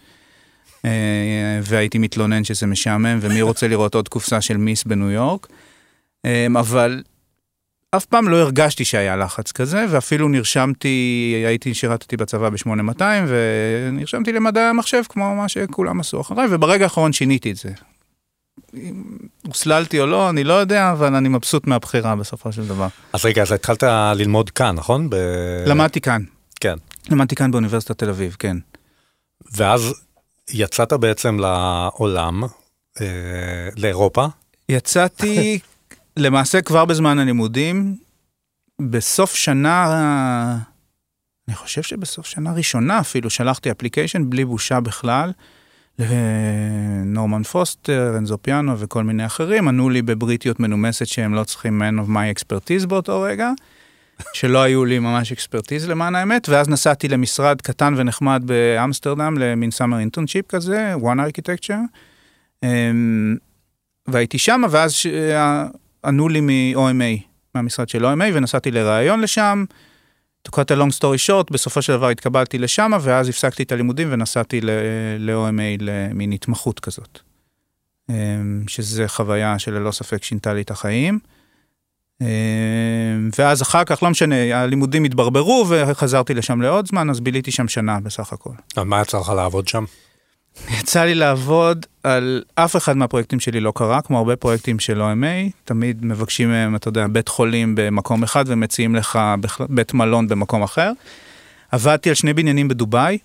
uh, 0.76 0.84
והייתי 1.62 1.98
מתלונן 1.98 2.44
שזה 2.44 2.66
משעמם 2.66 3.18
ומי 3.20 3.42
רוצה 3.42 3.68
לראות 3.68 3.94
עוד 3.94 4.08
קופסה 4.08 4.40
של 4.40 4.56
מיס 4.56 4.84
בניו 4.84 5.10
יורק, 5.10 5.46
um, 5.46 6.58
אבל 6.58 7.02
אף 7.96 8.04
פעם 8.04 8.28
לא 8.28 8.36
הרגשתי 8.36 8.84
שהיה 8.84 9.16
לחץ 9.16 9.52
כזה, 9.52 9.86
ואפילו 9.90 10.28
נרשמתי, 10.28 11.34
הייתי, 11.46 11.74
שירתתי 11.74 12.16
בצבא 12.16 12.48
ב-8200, 12.50 13.02
ונרשמתי 13.28 14.32
למדעי 14.32 14.64
המחשב 14.64 15.02
כמו 15.08 15.34
מה 15.34 15.48
שכולם 15.48 16.00
עשו 16.00 16.20
אחריי, 16.20 16.46
וברגע 16.50 16.84
האחרון 16.84 17.12
שיניתי 17.12 17.50
את 17.50 17.56
זה. 17.56 17.70
הוסללתי 19.46 20.00
או 20.00 20.06
לא, 20.06 20.30
אני 20.30 20.44
לא 20.44 20.52
יודע, 20.52 20.92
אבל 20.92 21.14
אני 21.14 21.28
מבסוט 21.28 21.66
מהבחירה 21.66 22.16
בסופו 22.16 22.52
של 22.52 22.66
דבר. 22.66 22.88
אז 23.12 23.24
רגע, 23.24 23.42
אז 23.42 23.52
התחלת 23.52 23.82
ללמוד 24.14 24.50
כאן, 24.50 24.74
נכון? 24.74 25.10
ב... 25.10 25.16
למדתי 25.66 26.00
כאן. 26.00 26.22
כן. 26.60 26.76
למדתי 27.10 27.34
כאן 27.34 27.50
באוניברסיטת 27.50 27.98
תל 27.98 28.08
אביב, 28.08 28.36
כן. 28.38 28.56
ואז 29.56 29.94
יצאת 30.50 30.92
בעצם 30.92 31.38
לעולם, 31.40 32.42
אה, 33.00 33.68
לאירופה? 33.76 34.26
יצאתי 34.68 35.58
למעשה 36.18 36.62
כבר 36.62 36.84
בזמן 36.84 37.18
הלימודים, 37.18 37.96
בסוף 38.80 39.34
שנה, 39.34 40.58
אני 41.48 41.56
חושב 41.56 41.82
שבסוף 41.82 42.26
שנה 42.26 42.52
ראשונה 42.52 43.00
אפילו, 43.00 43.30
שלחתי 43.30 43.70
אפליקיישן 43.70 44.30
בלי 44.30 44.44
בושה 44.44 44.80
בכלל, 44.80 45.32
לנורמן 45.98 47.42
פוסטר, 47.42 48.14
רנזו 48.18 48.38
פיאנו 48.42 48.78
וכל 48.78 49.04
מיני 49.04 49.26
אחרים, 49.26 49.68
ענו 49.68 49.90
לי 49.90 50.02
בבריטיות 50.02 50.60
מנומסת 50.60 51.06
שהם 51.06 51.34
לא 51.34 51.44
צריכים 51.44 51.82
man 51.82 52.04
of 52.04 52.08
my 52.08 52.38
expertise 52.38 52.86
באותו 52.86 53.22
רגע, 53.22 53.50
שלא 54.32 54.62
היו 54.62 54.84
לי 54.84 54.98
ממש 54.98 55.32
expertise 55.32 55.88
למען 55.88 56.14
האמת, 56.14 56.48
ואז 56.48 56.68
נסעתי 56.68 57.08
למשרד 57.08 57.62
קטן 57.62 57.94
ונחמד 57.96 58.42
באמסטרדם, 58.46 59.38
למין 59.38 59.70
summer 59.70 59.98
internship 59.98 60.46
כזה, 60.48 60.94
one 60.94 61.18
architecture, 61.18 61.98
אמ, 62.62 63.36
והייתי 64.08 64.38
שם, 64.38 64.62
ואז 64.70 64.94
ענו 66.04 66.28
לי 66.28 66.40
מ-OMA, 66.40 67.22
מהמשרד 67.54 67.88
של 67.88 68.04
OMA, 68.04 68.24
ונסעתי 68.34 68.70
לראיון 68.70 69.20
לשם. 69.20 69.64
To 70.48 70.50
cut 70.50 70.70
a 70.70 70.78
long 70.78 70.98
story 70.98 71.28
short, 71.28 71.52
בסופו 71.52 71.82
של 71.82 71.92
דבר 71.92 72.08
התקבלתי 72.08 72.58
לשם, 72.58 72.92
ואז 73.00 73.28
הפסקתי 73.28 73.62
את 73.62 73.72
הלימודים 73.72 74.08
ונסעתי 74.12 74.60
ל-OMA 74.60 75.80
למין 75.80 76.32
התמחות 76.32 76.80
כזאת. 76.80 77.18
אמ, 78.10 78.62
שזה 78.66 79.08
חוויה 79.08 79.58
שללא 79.58 79.90
ספק 79.90 80.24
שינתה 80.24 80.54
לי 80.54 80.62
את 80.62 80.70
החיים. 80.70 81.18
אמ, 82.20 82.26
ואז 83.38 83.62
אחר 83.62 83.84
כך, 83.84 84.02
לא 84.02 84.10
משנה, 84.10 84.62
הלימודים 84.62 85.04
התברברו 85.04 85.66
וחזרתי 85.68 86.34
לשם 86.34 86.60
לעוד 86.60 86.86
זמן, 86.86 87.10
אז 87.10 87.20
ביליתי 87.20 87.50
שם 87.50 87.68
שנה 87.68 88.00
בסך 88.00 88.32
הכל. 88.32 88.50
מה 88.84 89.00
יצא 89.00 89.18
לך 89.18 89.28
לעבוד 89.28 89.68
שם? 89.68 89.84
יצא 90.70 91.04
לי 91.04 91.14
לעבוד 91.14 91.86
על 92.02 92.42
אף 92.54 92.76
אחד 92.76 92.96
מהפרויקטים 92.96 93.40
שלי 93.40 93.60
לא 93.60 93.72
קרה, 93.74 94.02
כמו 94.02 94.18
הרבה 94.18 94.36
פרויקטים 94.36 94.78
של 94.78 95.02
OMA, 95.02 95.50
תמיד 95.64 96.04
מבקשים 96.04 96.48
מהם, 96.48 96.76
אתה 96.76 96.88
יודע, 96.88 97.06
בית 97.06 97.28
חולים 97.28 97.74
במקום 97.74 98.22
אחד 98.22 98.44
ומציעים 98.46 98.94
לך 98.94 99.18
בית 99.68 99.94
מלון 99.94 100.28
במקום 100.28 100.62
אחר. 100.62 100.92
עבדתי 101.72 102.08
על 102.08 102.14
שני 102.14 102.32
בניינים 102.32 102.68
בדובאי, 102.68 103.18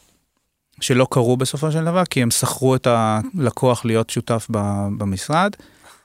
שלא 0.82 1.08
קרו 1.12 1.38
בסופו 1.38 1.72
של 1.72 1.86
דבר, 1.86 2.06
כי 2.06 2.22
הם 2.22 2.32
שכרו 2.32 2.76
את 2.76 2.88
הלקוח 2.88 3.86
להיות 3.86 4.10
שותף 4.10 4.48
במשרד, 4.98 5.52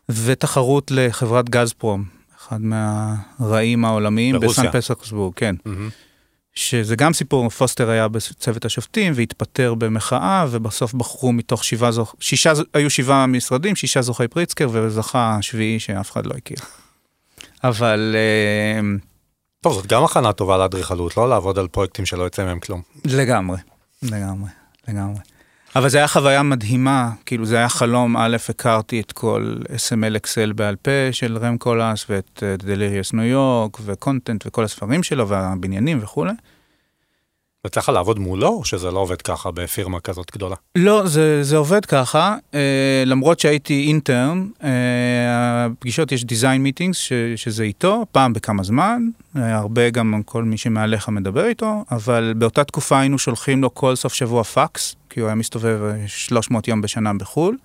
ותחרות 0.08 0.90
לחברת 0.90 1.50
גז 1.50 1.72
פרום, 1.72 2.04
אחד 2.38 2.60
מהרעים 2.60 3.84
העולמיים 3.84 4.40
בסן 4.40 4.70
פסקסבורג, 4.72 5.34
כן. 5.36 5.54
Mm-hmm. 5.66 6.07
שזה 6.54 6.96
גם 6.96 7.12
סיפור, 7.12 7.48
פוסטר 7.48 7.90
היה 7.90 8.08
בצוות 8.08 8.64
השופטים 8.64 9.12
והתפטר 9.16 9.74
במחאה, 9.74 10.46
ובסוף 10.50 10.94
בחרו 10.94 11.32
מתוך 11.32 11.64
שבעה, 11.64 11.92
זוכ... 11.92 12.14
שישה, 12.20 12.52
היו 12.74 12.90
שבעה 12.90 13.26
משרדים, 13.26 13.76
שישה 13.76 14.02
זוכי 14.02 14.28
פריצקר, 14.28 14.68
וזכה 14.72 15.38
שביעי 15.40 15.80
שאף 15.80 16.10
אחד 16.10 16.26
לא 16.26 16.34
הכיר. 16.36 16.56
אבל... 17.64 18.16
אה, 18.16 18.80
טוב, 19.60 19.72
זאת 19.72 19.86
גם 19.86 20.04
הכנה 20.04 20.32
טובה 20.32 20.56
לאדריכלות, 20.56 21.16
לא 21.16 21.28
לעבוד 21.28 21.58
על 21.58 21.68
פרויקטים 21.68 22.06
שלא 22.06 22.22
יוצא 22.22 22.44
מהם 22.44 22.60
כלום. 22.60 22.82
לגמרי, 23.04 23.58
לגמרי, 24.02 24.50
לגמרי. 24.88 25.18
אבל 25.78 25.88
זה 25.88 25.98
היה 25.98 26.08
חוויה 26.08 26.42
מדהימה, 26.42 27.10
כאילו 27.26 27.46
זה 27.46 27.56
היה 27.56 27.68
חלום, 27.68 28.16
א', 28.16 28.36
הכרתי 28.48 29.00
את 29.00 29.12
כל 29.12 29.54
S 29.66 29.83
M 29.83 29.99
L 29.99 30.16
XL 30.16 30.52
בעל 30.54 30.76
פה 30.76 30.90
של 31.12 31.38
רם 31.38 31.58
קולהאס 31.58 32.06
ואת 32.10 32.42
Delirious 32.58 33.12
New 33.12 33.24
York 33.24 33.78
ו 33.84 33.92
Content 33.92 34.46
וכל 34.46 34.64
הספרים 34.64 35.02
שלו 35.02 35.28
והבניינים 35.28 35.98
וכולי. 36.02 36.32
יצא 37.68 37.80
לך 37.80 37.88
לעבוד 37.88 38.18
מולו, 38.18 38.48
או 38.48 38.64
שזה 38.64 38.90
לא 38.90 38.98
עובד 38.98 39.22
ככה 39.22 39.50
בפירמה 39.50 40.00
כזאת 40.00 40.30
גדולה? 40.34 40.56
לא, 40.76 41.06
זה, 41.06 41.42
זה 41.42 41.56
עובד 41.56 41.84
ככה, 41.84 42.36
אה, 42.54 43.02
למרות 43.06 43.40
שהייתי 43.40 43.84
intern, 43.86 44.48
אה, 44.64 44.68
הפגישות 45.64 46.12
יש 46.12 46.24
design 46.24 46.62
meetings, 46.62 46.98
שזה 47.36 47.62
איתו, 47.62 48.06
פעם 48.12 48.32
בכמה 48.32 48.62
זמן, 48.62 49.02
אה, 49.36 49.56
הרבה 49.56 49.90
גם 49.90 50.20
כל 50.24 50.44
מי 50.44 50.56
שמעליך 50.56 51.08
מדבר 51.08 51.46
איתו, 51.46 51.84
אבל 51.90 52.34
באותה 52.36 52.64
תקופה 52.64 53.00
היינו 53.00 53.18
שולחים 53.18 53.62
לו 53.62 53.74
כל 53.74 53.96
סוף 53.96 54.14
שבוע 54.14 54.44
פקס, 54.44 54.96
כי 55.10 55.20
הוא 55.20 55.26
היה 55.26 55.34
מסתובב 55.34 55.80
300 56.06 56.68
יום 56.68 56.80
בשנה 56.80 57.14
בחו"ל, 57.14 57.56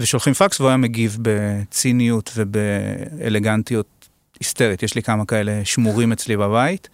ושולחים 0.00 0.34
פקס 0.34 0.60
והוא 0.60 0.68
היה 0.68 0.76
מגיב 0.76 1.18
בציניות 1.22 2.30
ובאלגנטיות 2.36 3.86
היסטרית, 4.40 4.82
יש 4.82 4.94
לי 4.94 5.02
כמה 5.02 5.24
כאלה 5.24 5.60
שמורים 5.64 6.12
אצלי 6.12 6.36
בבית. 6.36 6.88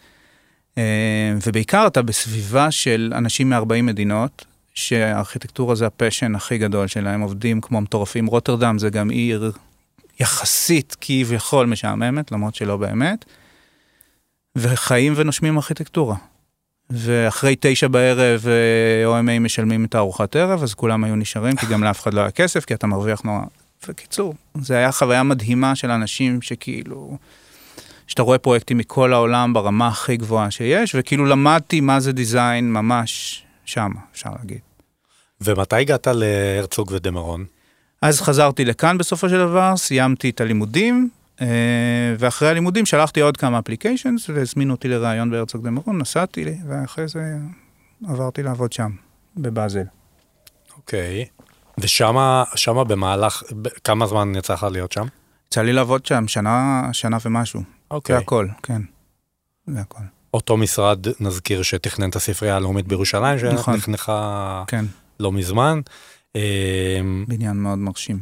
אה, 0.79 1.35
ובעיקר 1.47 1.87
אתה 1.87 2.03
בסביבה 2.03 2.71
של 2.71 3.13
אנשים 3.17 3.51
מ-40 3.51 3.83
מדינות, 3.83 4.45
שהארכיטקטורה 4.75 5.75
זה 5.75 5.87
הפשן 5.87 6.35
הכי 6.35 6.59
גדול 6.59 6.87
שלהם, 6.87 7.21
עובדים 7.21 7.61
כמו 7.61 7.81
מטורפים. 7.81 8.27
רוטרדם 8.27 8.79
זה 8.79 8.91
גם 8.91 9.11
עיר 9.11 9.53
יחסית 10.21 10.97
כביכול 11.01 11.67
משעממת, 11.67 12.33
למרות 12.33 12.55
שלא 12.55 12.77
באמת, 12.77 13.25
וחיים 14.57 15.13
ונושמים 15.17 15.57
ארכיטקטורה. 15.57 16.17
ואחרי 16.91 17.57
תשע 17.61 17.89
בערב 17.89 18.47
אה, 18.47 19.21
OMA 19.21 19.41
משלמים 19.41 19.85
את 19.85 19.95
הארוחת 19.95 20.37
ערב, 20.37 20.63
אז 20.63 20.75
כולם 20.75 21.05
היו 21.05 21.17
נשארים, 21.17 21.57
כי 21.57 21.67
גם 21.67 21.85
לאף 21.85 22.03
אחד 22.03 22.15
לא 22.15 22.21
היה 22.21 22.31
כסף, 22.31 22.65
כי 22.65 22.75
אתה 22.75 22.87
מרוויח 22.87 23.23
נורא. 23.23 23.41
בקיצור, 23.89 24.35
זה 24.61 24.77
היה 24.77 24.93
חוויה 24.93 25.23
מדהימה 25.23 25.77
של 25.77 25.91
אנשים 25.91 26.43
שכאילו... 26.43 27.19
שאתה 28.13 28.23
רואה 28.23 28.39
פרויקטים 28.39 28.79
מכל 28.79 29.13
העולם 29.13 29.53
ברמה 29.53 29.89
הכי 29.89 30.17
גבוהה 30.17 30.51
שיש, 30.51 30.95
וכאילו 30.99 31.27
למדתי 31.27 31.81
מה 31.81 32.01
זה 32.01 32.13
דיזיין 32.13 32.73
ממש 32.73 33.43
שם, 33.65 33.91
אפשר 34.13 34.31
להגיד. 34.39 34.59
ומתי 35.41 35.77
הגעת 35.77 36.07
להרצוג 36.07 36.91
ודמרון? 36.91 37.45
אז 38.03 38.21
חזרתי 38.21 38.65
לכאן 38.65 38.99
בסופו 38.99 39.29
של 39.29 39.39
דבר, 39.39 39.77
סיימתי 39.77 40.31
את 40.31 40.41
הלימודים, 40.41 41.09
אה, 41.41 41.47
ואחרי 42.19 42.49
הלימודים 42.49 42.87
שלחתי 42.87 43.21
עוד 43.21 43.37
כמה 43.37 43.59
אפליקיישנס, 43.59 44.31
והזמינו 44.31 44.75
אותי 44.75 44.89
לראיון 44.89 45.31
בהרצוג 45.31 45.65
דמרון, 45.65 45.99
נסעתי, 45.99 46.45
לי, 46.45 46.59
ואחרי 46.69 47.09
זה 47.09 47.21
עברתי 48.09 48.43
לעבוד 48.43 48.73
שם, 48.73 48.91
בבאזל. 49.37 49.85
אוקיי, 50.77 51.25
ושמה 51.79 52.45
שמה 52.55 52.85
במהלך, 52.85 53.43
כמה 53.85 54.07
זמן 54.07 54.35
יצא 54.35 54.53
לך 54.55 54.67
להיות 54.73 54.93
שם? 54.93 55.07
יצא 55.47 55.63
לי 55.63 55.73
לעבוד 55.73 56.07
שם 56.07 56.29
שנה, 56.29 56.89
שנה 56.93 57.17
ומשהו. 57.25 57.63
אוקיי. 57.93 58.17
זה 58.17 58.23
הכל, 58.23 58.47
כן. 58.63 58.83
זה 59.67 59.81
הכל. 59.81 60.03
אותו 60.35 60.57
משרד, 60.57 61.07
נזכיר, 61.21 61.63
שתכנן 61.63 62.11
את 62.11 62.17
הספרייה 62.17 62.57
הלאומית 62.57 62.87
בירושלים, 62.87 63.39
נכון. 63.39 63.75
שנחנכה 63.75 64.65
כן. 64.67 64.85
לא 65.21 65.33
מזמן. 65.33 65.81
אמ, 66.35 67.25
בניין 67.29 67.57
מאוד 67.57 67.79
מרשים. 67.79 68.19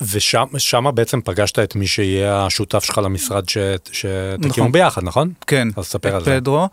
ושם 0.00 0.84
בעצם 0.94 1.20
פגשת 1.20 1.58
את 1.58 1.76
מי 1.76 1.86
שיהיה 1.86 2.46
השותף 2.46 2.84
שלך 2.84 2.98
למשרד 2.98 3.48
שתקימו 3.48 4.48
נכון. 4.48 4.72
ביחד, 4.72 5.04
נכון? 5.04 5.32
כן, 5.46 5.68
אז 5.76 5.88
תספר 5.88 6.16
על 6.16 6.24
זה. 6.24 6.40
פדרו. 6.40 6.68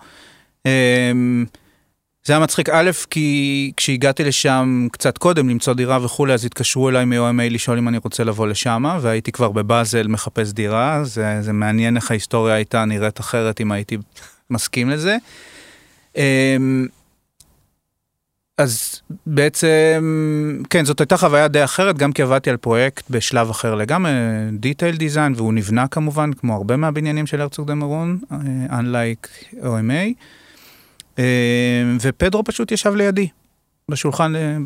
זה 2.26 2.34
היה 2.34 2.40
מצחיק, 2.40 2.70
א', 2.70 2.92
כי 3.10 3.72
כשהגעתי 3.78 4.24
לשם 4.24 4.88
קצת 4.92 5.18
קודם 5.18 5.50
למצוא 5.50 5.74
דירה 5.74 6.06
וכולי, 6.06 6.34
אז 6.34 6.46
התקשרו 6.46 6.90
אליי 6.90 7.06
מ-OMA 7.06 7.50
לשאול 7.50 7.78
אם 7.78 7.88
אני 7.88 7.98
רוצה 7.98 8.24
לבוא 8.24 8.48
לשם, 8.48 8.86
והייתי 9.02 9.32
כבר 9.32 9.52
בבאזל 9.52 10.08
מחפש 10.08 10.52
דירה, 10.52 11.04
זה, 11.04 11.42
זה 11.42 11.54
מעניין 11.54 11.96
איך 11.96 12.12
ההיסטוריה 12.12 12.56
הייתה 12.56 12.86
נראית 12.86 13.20
אחרת 13.20 13.62
אם 13.62 13.72
הייתי 13.72 13.98
מסכים 14.50 14.90
לזה. 14.90 15.18
אמ, 16.16 16.88
אז 18.58 19.02
בעצם, 19.26 20.64
כן, 20.70 20.86
זאת 20.86 21.00
הייתה 21.00 21.18
חוויה 21.18 21.48
די 21.48 21.64
אחרת, 21.64 21.98
גם 21.98 22.12
כי 22.12 22.22
עבדתי 22.22 22.50
על 22.50 22.58
פרויקט 22.58 23.10
בשלב 23.10 23.50
אחר 23.50 23.76
לגמרי, 23.76 24.12
detail 24.52 24.98
design, 24.98 25.34
והוא 25.38 25.54
נבנה 25.54 25.88
כמובן, 25.88 26.34
כמו 26.34 26.56
הרבה 26.56 26.78
מהבניינים 26.78 27.28
של 27.28 27.42
הרצוג 27.42 27.68
דה 27.68 27.76
מרון, 27.76 28.20
אה, 28.32 28.80
unlike 28.80 29.56
OMA. 29.62 30.14
אה, 31.20 31.24
ופדרו 32.02 32.44
פשוט 32.44 32.72
ישב 32.72 32.96
לידי, 32.96 33.28
בשולחן, 33.90 34.36
אה, 34.36 34.58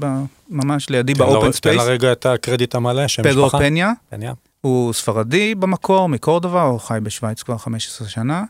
ממש 0.50 0.90
לידי 0.90 1.14
תן 1.14 1.20
ב 1.20 1.25
open 1.25 1.46
תן 1.48 1.52
space. 1.52 1.82
לרגע 1.82 2.12
את 2.12 2.26
הקרדיט 2.26 2.76
המלא, 2.76 3.08
שם 3.08 3.24
פדרו 3.24 3.46
משפחה. 3.46 3.58
פניה, 3.58 3.92
פניה. 4.10 4.34
הוא 4.62 4.94
ספרדי 4.94 5.56
במקור, 5.56 6.10
מקורדובה, 6.10 6.62
הוא 6.62 6.80
חי 6.80 7.00
בשוויץ 7.04 7.44
כבר 7.44 7.58
15 7.58 8.08
שנה. 8.08 8.44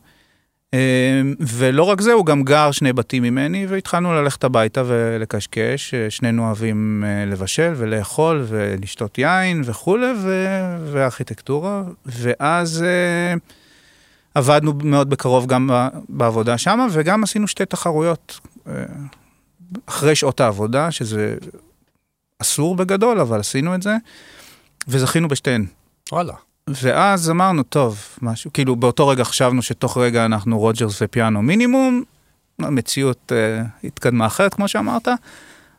אה, 0.74 1.22
ולא 1.40 1.84
רק 1.84 2.02
זה, 2.02 2.14
הוא 2.14 2.26
גם 2.26 2.44
גר 2.44 2.72
שני 2.72 2.94
בתים 2.94 3.24
ממני, 3.24 3.66
והתחלנו 3.70 4.14
ללכת 4.14 4.44
הביתה 4.44 4.84
ולקשקש. 4.86 5.94
שנינו 6.10 6.46
אוהבים 6.46 7.04
לבשל 7.28 7.74
ולאכול 7.78 8.46
ולשתות 8.48 9.18
יין 9.18 9.62
וכולי, 9.66 10.14
ו- 10.24 10.78
וארכיטקטורה. 10.92 11.84
ואז 12.06 12.84
אה, 12.84 13.57
עבדנו 14.38 14.74
מאוד 14.84 15.10
בקרוב 15.10 15.46
גם 15.46 15.70
בעבודה 16.10 16.58
שם, 16.58 16.88
וגם 16.92 17.24
עשינו 17.24 17.48
שתי 17.48 17.66
תחרויות 17.66 18.40
אה, 18.68 18.74
אחרי 19.86 20.16
שעות 20.16 20.40
העבודה, 20.40 20.92
שזה 20.92 21.36
אסור 22.42 22.76
בגדול, 22.76 23.20
אבל 23.20 23.40
עשינו 23.40 23.76
את 23.76 23.82
זה, 23.82 23.96
וזכינו 24.88 25.28
בשתיהן. 25.28 25.66
וואלה. 26.12 26.34
ואז 26.68 27.30
אמרנו, 27.30 27.64
טוב, 27.64 28.02
משהו, 28.22 28.54
כאילו 28.54 28.76
באותו 28.76 29.08
רגע 29.08 29.24
חשבנו 29.24 29.62
שתוך 29.62 29.98
רגע 29.98 30.26
אנחנו 30.26 30.60
רוג'רס 30.60 31.02
ופיאנו 31.02 31.42
מינימום, 31.42 32.04
המציאות 32.60 33.32
אה, 33.36 33.64
התקדמה 33.84 34.26
אחרת, 34.26 34.54
כמו 34.54 34.68
שאמרת, 34.68 35.08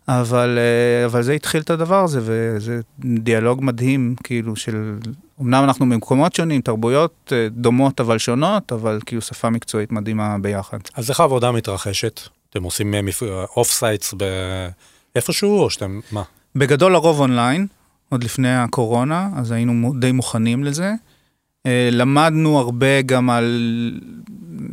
אבל, 0.08 0.58
אה, 0.58 1.06
אבל 1.06 1.22
זה 1.22 1.32
התחיל 1.32 1.60
את 1.60 1.70
הדבר 1.70 2.04
הזה, 2.04 2.20
וזה 2.22 2.80
דיאלוג 2.98 3.64
מדהים, 3.64 4.14
כאילו, 4.24 4.56
של... 4.56 4.96
אמנם 5.42 5.64
אנחנו 5.64 5.87
במקומות 5.88 6.35
שונים, 6.35 6.61
תרבויות 6.61 7.33
אה, 7.33 7.49
דומות 7.50 8.00
אבל 8.00 8.18
שונות, 8.18 8.73
אבל 8.73 8.99
כאילו 9.07 9.23
שפה 9.23 9.50
מקצועית 9.50 9.92
מדהימה 9.92 10.38
ביחד. 10.38 10.78
אז 10.95 11.11
איך 11.11 11.21
העבודה 11.21 11.52
מתרחשת? 11.52 12.21
אתם 12.50 12.62
עושים 12.62 12.95
off-sites 13.56 14.14
איפשהו, 15.16 15.62
או 15.62 15.71
שאתם, 15.71 16.00
מה? 16.12 16.23
בגדול 16.54 16.95
הרוב 16.95 17.21
אונליין, 17.21 17.66
עוד 18.09 18.25
לפני 18.25 18.57
הקורונה, 18.57 19.30
אז 19.37 19.50
היינו 19.50 19.92
די 19.99 20.12
מוכנים 20.12 20.64
לזה. 20.64 20.92
אה, 21.66 21.88
למדנו 21.92 22.59
הרבה 22.59 23.02
גם 23.02 23.30
על, 23.30 23.90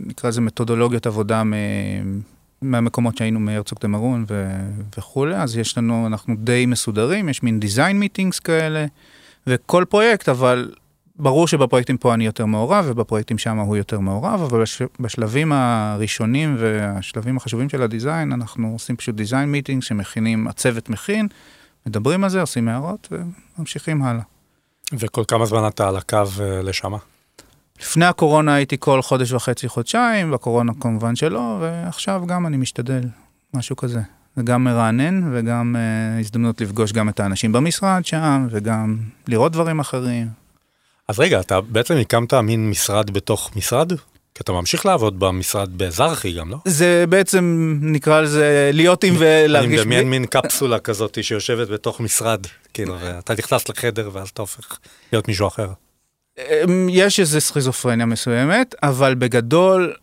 נקרא 0.06 0.30
לזה 0.30 0.42
מתודולוגיות 0.42 1.08
עבודה 1.08 1.44
מ... 1.44 1.54
מהמקומות 2.62 3.18
שהיינו 3.18 3.40
מהרצוג 3.40 3.80
דה 3.82 3.88
מרון 3.88 4.26
ו... 4.28 4.50
וכולי, 4.98 5.36
אז 5.36 5.58
יש 5.58 5.78
לנו, 5.78 6.08
אנחנו 6.08 6.36
די 6.38 6.66
מסודרים, 6.66 7.30
יש 7.30 7.44
מין 7.44 7.60
design 7.60 8.00
meetings 8.00 8.40
כאלה, 8.40 8.86
וכל 9.48 9.86
פרויקט, 9.90 10.30
אבל 10.30 10.72
ברור 11.16 11.48
שבפרויקטים 11.48 11.98
פה 11.98 12.14
אני 12.14 12.26
יותר 12.26 12.46
מעורב, 12.46 12.86
ובפרויקטים 12.88 13.38
שם 13.38 13.60
הוא 13.60 13.78
יותר 13.78 14.00
מעורב, 14.00 14.42
אבל 14.42 14.62
בש... 14.62 14.82
בשלבים 15.00 15.52
הראשונים 15.52 16.56
והשלבים 16.60 17.38
החשובים 17.38 17.70
של 17.70 17.82
ה 17.82 17.88
design, 17.88 18.32
אנחנו 18.32 18.72
עושים 18.74 18.96
פשוט 18.96 19.16
design 19.16 19.52
meetings 19.52 19.86
שמכינים, 19.86 20.48
הצוות 20.48 20.90
מכין, 20.90 21.28
מדברים 21.86 22.24
על 22.24 22.30
זה, 22.30 22.42
עושים 22.42 22.68
הערות 22.68 23.08
וממשיכים 23.58 24.02
הלאה. 24.02 24.24
וכל 24.94 25.24
כמה 25.28 25.46
זמן 25.46 25.68
אתה 25.68 25.88
על 25.88 25.98
הקו 25.98 26.18
אה, 26.18 26.62
לשמה? 26.62 26.98
לפני 27.82 28.06
הקורונה 28.06 28.56
הייתי 28.56 28.76
כל 28.80 29.02
חודש 29.02 29.32
וחצי, 29.32 29.68
חודשיים, 29.68 30.32
בקורונה 30.32 30.72
כמובן 30.80 31.16
שלא, 31.16 31.58
ועכשיו 31.62 32.24
גם 32.28 32.48
אני 32.48 32.58
משתדל, 32.58 33.04
משהו 33.54 33.76
כזה. 33.76 34.00
זה 34.36 34.44
גם 34.44 34.64
מרענן 34.64 35.34
וגם 35.34 35.76
אה, 35.76 36.20
הזדמנות 36.20 36.62
לפגוש 36.62 36.92
גם 36.92 37.10
את 37.10 37.20
האנשים 37.20 37.52
במשרד 37.52 38.06
שם, 38.06 38.48
וגם 38.52 38.98
לראות 39.28 39.52
דברים 39.52 39.80
אחרים. 39.80 40.28
אז 41.08 41.20
רגע, 41.20 41.40
אתה 41.40 41.62
בעצם 41.62 41.94
הקמת 41.98 42.34
מין 42.34 42.70
משרד 42.70 43.12
בתוך 43.12 43.52
משרד? 43.56 43.92
כי 44.36 44.44
אתה 44.44 44.52
ממשיך 44.52 44.86
לעבוד 44.86 45.20
במשרד 45.20 45.78
בזרחי 45.78 46.34
גם, 46.34 46.50
לא? 46.50 46.58
זה 46.66 47.06
בעצם, 47.10 47.76
נקרא 47.82 48.22
לזה, 48.22 48.70
להיות 48.74 49.04
עם 49.04 49.14
אני 49.14 49.20
ולהרגיש... 49.20 49.80
מדמיין 49.80 50.10
מין 50.10 50.26
קפסולה 50.26 50.80
כזאת 50.80 51.18
שיושבת 51.24 51.68
בתוך 51.68 52.00
משרד, 52.00 52.48
כאילו, 52.74 52.96
ואתה 53.00 53.34
נכנס 53.34 53.70
לחדר 53.70 54.10
ואז 54.14 54.30
אתה 54.30 54.42
הופך 54.42 54.78
להיות 55.12 55.28
מישהו 55.28 55.48
אחר. 55.48 55.70
אמ, 56.38 56.88
יש 56.90 57.20
איזו 57.20 57.42
סכיזופרניה 57.42 58.06
מסוימת, 58.06 58.76
אבל 58.84 59.16
בגדול 59.16 59.94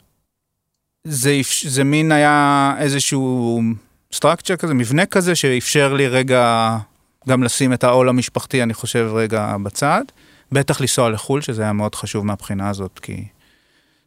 זה, 1.05 1.41
זה 1.65 1.85
מין 1.85 2.13
היה 2.13 2.75
איזשהו 2.79 3.61
structure 4.15 4.57
כזה, 4.59 4.75
מבנה 4.75 5.07
כזה, 5.07 5.35
שאפשר 5.35 5.95
לי 5.95 6.09
רגע 6.09 6.77
גם 7.29 7.43
לשים 7.43 7.73
את 7.73 7.85
העול 7.85 8.09
המשפחתי, 8.09 8.63
אני 8.63 8.75
חושב, 8.75 9.11
רגע 9.15 9.57
בצד. 9.63 10.03
בטח 10.53 10.81
לנסוע 10.81 11.11
לחו"ל, 11.11 11.41
שזה 11.41 11.63
היה 11.63 11.73
מאוד 11.73 11.95
חשוב 11.95 12.27
מהבחינה 12.27 12.71
הזאת, 12.71 12.99
כי, 12.99 13.25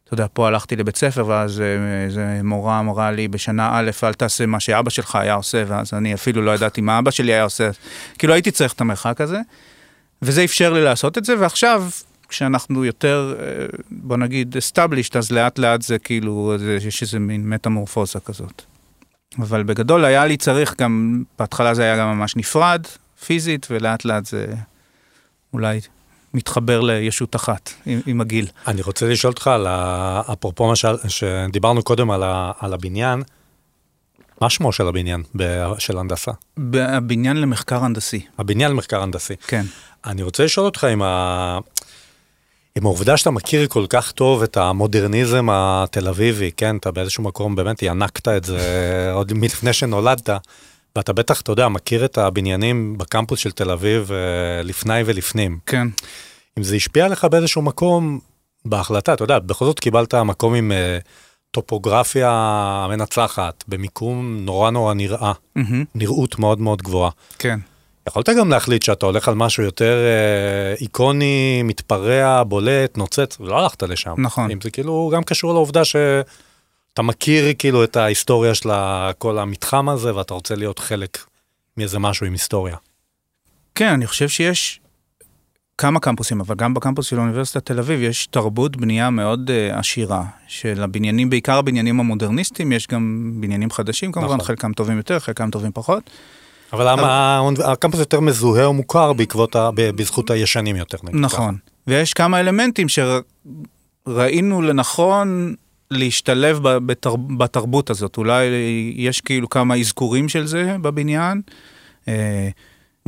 אתה 0.04 0.14
יודע, 0.14 0.26
פה 0.32 0.46
הלכתי 0.46 0.76
לבית 0.76 0.96
ספר, 0.96 1.26
ואז 1.26 1.60
אה, 1.60 2.04
איזה 2.04 2.40
מורה 2.44 2.80
אמרה 2.80 3.10
לי 3.10 3.28
בשנה 3.28 3.70
א', 3.72 3.90
אל 4.04 4.14
תעשה 4.14 4.46
מה 4.46 4.60
שאבא 4.60 4.90
שלך 4.90 5.16
היה 5.16 5.34
עושה, 5.34 5.64
ואז 5.66 5.94
אני 5.94 6.14
אפילו 6.14 6.42
לא 6.42 6.54
ידעתי 6.54 6.80
מה 6.80 6.98
אבא 6.98 7.10
שלי 7.10 7.32
היה 7.32 7.42
עושה. 7.42 7.70
כאילו 8.18 8.32
הייתי 8.32 8.50
צריך 8.50 8.72
את 8.72 8.80
המרחק 8.80 9.20
הזה. 9.20 9.40
וזה 10.22 10.44
אפשר 10.44 10.72
לי 10.72 10.84
לעשות 10.84 11.18
את 11.18 11.24
זה, 11.24 11.34
ועכשיו, 11.38 11.84
כשאנחנו 12.28 12.84
יותר, 12.84 13.34
אה, 13.40 13.66
בוא 13.90 14.16
נגיד, 14.16 14.56
established, 14.56 15.18
אז 15.18 15.32
לאט 15.32 15.58
לאט 15.58 15.82
זה 15.82 15.98
כאילו, 15.98 16.54
יש 16.86 17.02
איזה 17.02 17.18
מין 17.18 17.48
מטמורפוזה 17.48 18.20
כזאת. 18.20 18.75
אבל 19.38 19.62
בגדול 19.62 20.04
היה 20.04 20.26
לי 20.26 20.36
צריך 20.36 20.74
גם, 20.78 21.22
בהתחלה 21.38 21.74
זה 21.74 21.82
היה 21.82 21.96
גם 21.96 22.18
ממש 22.18 22.36
נפרד, 22.36 22.86
פיזית, 23.26 23.66
ולאט 23.70 24.04
לאט 24.04 24.26
זה 24.26 24.46
אולי 25.52 25.80
מתחבר 26.34 26.80
לישות 26.80 27.36
אחת 27.36 27.70
עם, 27.86 28.00
עם 28.06 28.20
הגיל. 28.20 28.46
אני 28.66 28.82
רוצה 28.82 29.08
לשאול 29.08 29.30
אותך 29.30 29.46
על 29.46 29.66
ה... 29.66 30.22
אפרופו 30.32 30.66
מה 30.68 30.76
ש... 30.76 30.84
שדיברנו 31.08 31.82
קודם 31.82 32.10
על, 32.10 32.22
ה... 32.22 32.52
על 32.60 32.74
הבניין, 32.74 33.22
מה 34.40 34.50
שמו 34.50 34.72
של 34.72 34.88
הבניין 34.88 35.22
ב... 35.36 35.72
של 35.78 35.98
הנדסה? 35.98 36.32
הבניין 36.74 37.36
למחקר 37.36 37.84
הנדסי, 37.84 38.26
הבניין 38.38 38.70
למחקר 38.70 39.02
הנדסי. 39.02 39.34
כן. 39.46 39.64
אני 40.06 40.22
רוצה 40.22 40.44
לשאול 40.44 40.66
אותך 40.66 40.86
אם, 40.92 41.02
ה... 41.02 41.58
עם 42.76 42.86
העובדה 42.86 43.16
שאתה 43.16 43.30
מכיר 43.30 43.66
כל 43.66 43.86
כך 43.88 44.12
טוב 44.12 44.42
את 44.42 44.56
המודרניזם 44.56 45.46
התל 45.50 46.08
אביבי, 46.08 46.50
כן, 46.56 46.76
אתה 46.76 46.90
באיזשהו 46.90 47.24
מקום 47.24 47.56
באמת 47.56 47.82
ינקת 47.82 48.28
את 48.28 48.44
זה 48.44 48.58
עוד 49.14 49.32
מלפני 49.32 49.72
שנולדת, 49.72 50.30
ואתה 50.96 51.12
בטח, 51.12 51.40
אתה 51.40 51.52
יודע, 51.52 51.68
מכיר 51.68 52.04
את 52.04 52.18
הבניינים 52.18 52.98
בקמפוס 52.98 53.40
של 53.40 53.50
תל 53.50 53.70
אביב 53.70 54.12
אה, 54.12 54.62
לפני 54.62 55.02
ולפנים. 55.06 55.58
כן. 55.66 55.88
אם 56.58 56.62
זה 56.62 56.76
השפיע 56.76 57.04
עליך 57.04 57.24
באיזשהו 57.24 57.62
מקום 57.62 58.20
בהחלטה, 58.64 59.12
אתה 59.12 59.24
יודע, 59.24 59.38
בכל 59.38 59.64
זאת 59.64 59.80
קיבלת 59.80 60.14
מקום 60.14 60.54
עם 60.54 60.72
אה, 60.72 60.98
טופוגרפיה 61.50 62.86
מנצחת, 62.90 63.64
במיקום 63.68 64.36
נורא 64.40 64.70
נורא 64.70 64.94
נראה, 64.94 65.32
מהמם, 65.56 65.84
נראות 65.94 66.38
מאוד 66.38 66.60
מאוד 66.60 66.82
גבוהה. 66.82 67.10
כן. 67.38 67.58
יכולת 68.06 68.28
גם 68.28 68.50
להחליט 68.50 68.82
שאתה 68.82 69.06
הולך 69.06 69.28
על 69.28 69.34
משהו 69.34 69.62
יותר 69.62 69.94
אה, 69.94 70.74
איקוני, 70.80 71.62
מתפרע, 71.64 72.42
בולט, 72.42 72.98
נוצץ, 72.98 73.40
ולא 73.40 73.58
הלכת 73.62 73.82
לשם. 73.82 74.14
נכון. 74.18 74.50
אם 74.50 74.60
זה 74.60 74.70
כאילו 74.70 75.10
גם 75.14 75.24
קשור 75.24 75.52
לעובדה 75.52 75.84
שאתה 75.84 77.02
מכיר 77.02 77.44
כאילו 77.58 77.84
את 77.84 77.96
ההיסטוריה 77.96 78.54
של 78.54 78.70
כל 79.18 79.38
המתחם 79.38 79.88
הזה, 79.88 80.16
ואתה 80.16 80.34
רוצה 80.34 80.54
להיות 80.54 80.78
חלק 80.78 81.18
מאיזה 81.76 81.98
משהו 81.98 82.26
עם 82.26 82.32
היסטוריה. 82.32 82.76
כן, 83.74 83.88
אני 83.88 84.06
חושב 84.06 84.28
שיש 84.28 84.80
כמה 85.78 86.00
קמפוסים, 86.00 86.40
אבל 86.40 86.54
גם 86.54 86.74
בקמפוס 86.74 87.06
של 87.06 87.18
אוניברסיטת 87.18 87.66
תל 87.66 87.78
אביב 87.78 88.02
יש 88.02 88.26
תרבות 88.26 88.76
בנייה 88.76 89.10
מאוד 89.10 89.50
uh, 89.50 89.78
עשירה, 89.78 90.24
של 90.48 90.82
הבניינים, 90.82 91.30
בעיקר 91.30 91.58
הבניינים 91.58 92.00
המודרניסטיים, 92.00 92.72
יש 92.72 92.86
גם 92.86 93.32
בניינים 93.40 93.70
חדשים 93.70 94.12
כמובן, 94.12 94.34
נכון. 94.34 94.46
חלקם 94.46 94.72
טובים 94.72 94.96
יותר, 94.96 95.18
חלקם 95.18 95.50
טובים 95.50 95.70
פחות. 95.74 96.10
אבל 96.72 96.92
למה 96.92 97.40
הקמפוס 97.64 98.00
יותר 98.00 98.20
מזוהה 98.20 98.68
ומוכר 98.68 99.12
בעקבות, 99.12 99.56
ה- 99.56 99.70
ב- 99.74 99.90
בזכות 99.90 100.30
הישנים 100.30 100.76
יותר. 100.76 100.98
נגיד 101.04 101.20
נכון. 101.20 101.56
ויש 101.86 102.14
כמה 102.14 102.40
אלמנטים 102.40 102.86
שראינו 102.88 104.62
לנכון 104.62 105.54
להשתלב. 105.90 106.60
בתרבות 107.36 107.90
הזאת. 107.90 108.16
אולי 108.16 108.44
יש 108.96 109.20
כאילו 109.20 109.48
כמה 109.48 109.76
אזכורים 109.76 110.28
של 110.28 110.46
זה 110.46 110.76
בבניין. 110.80 111.40
אה, 112.08 112.48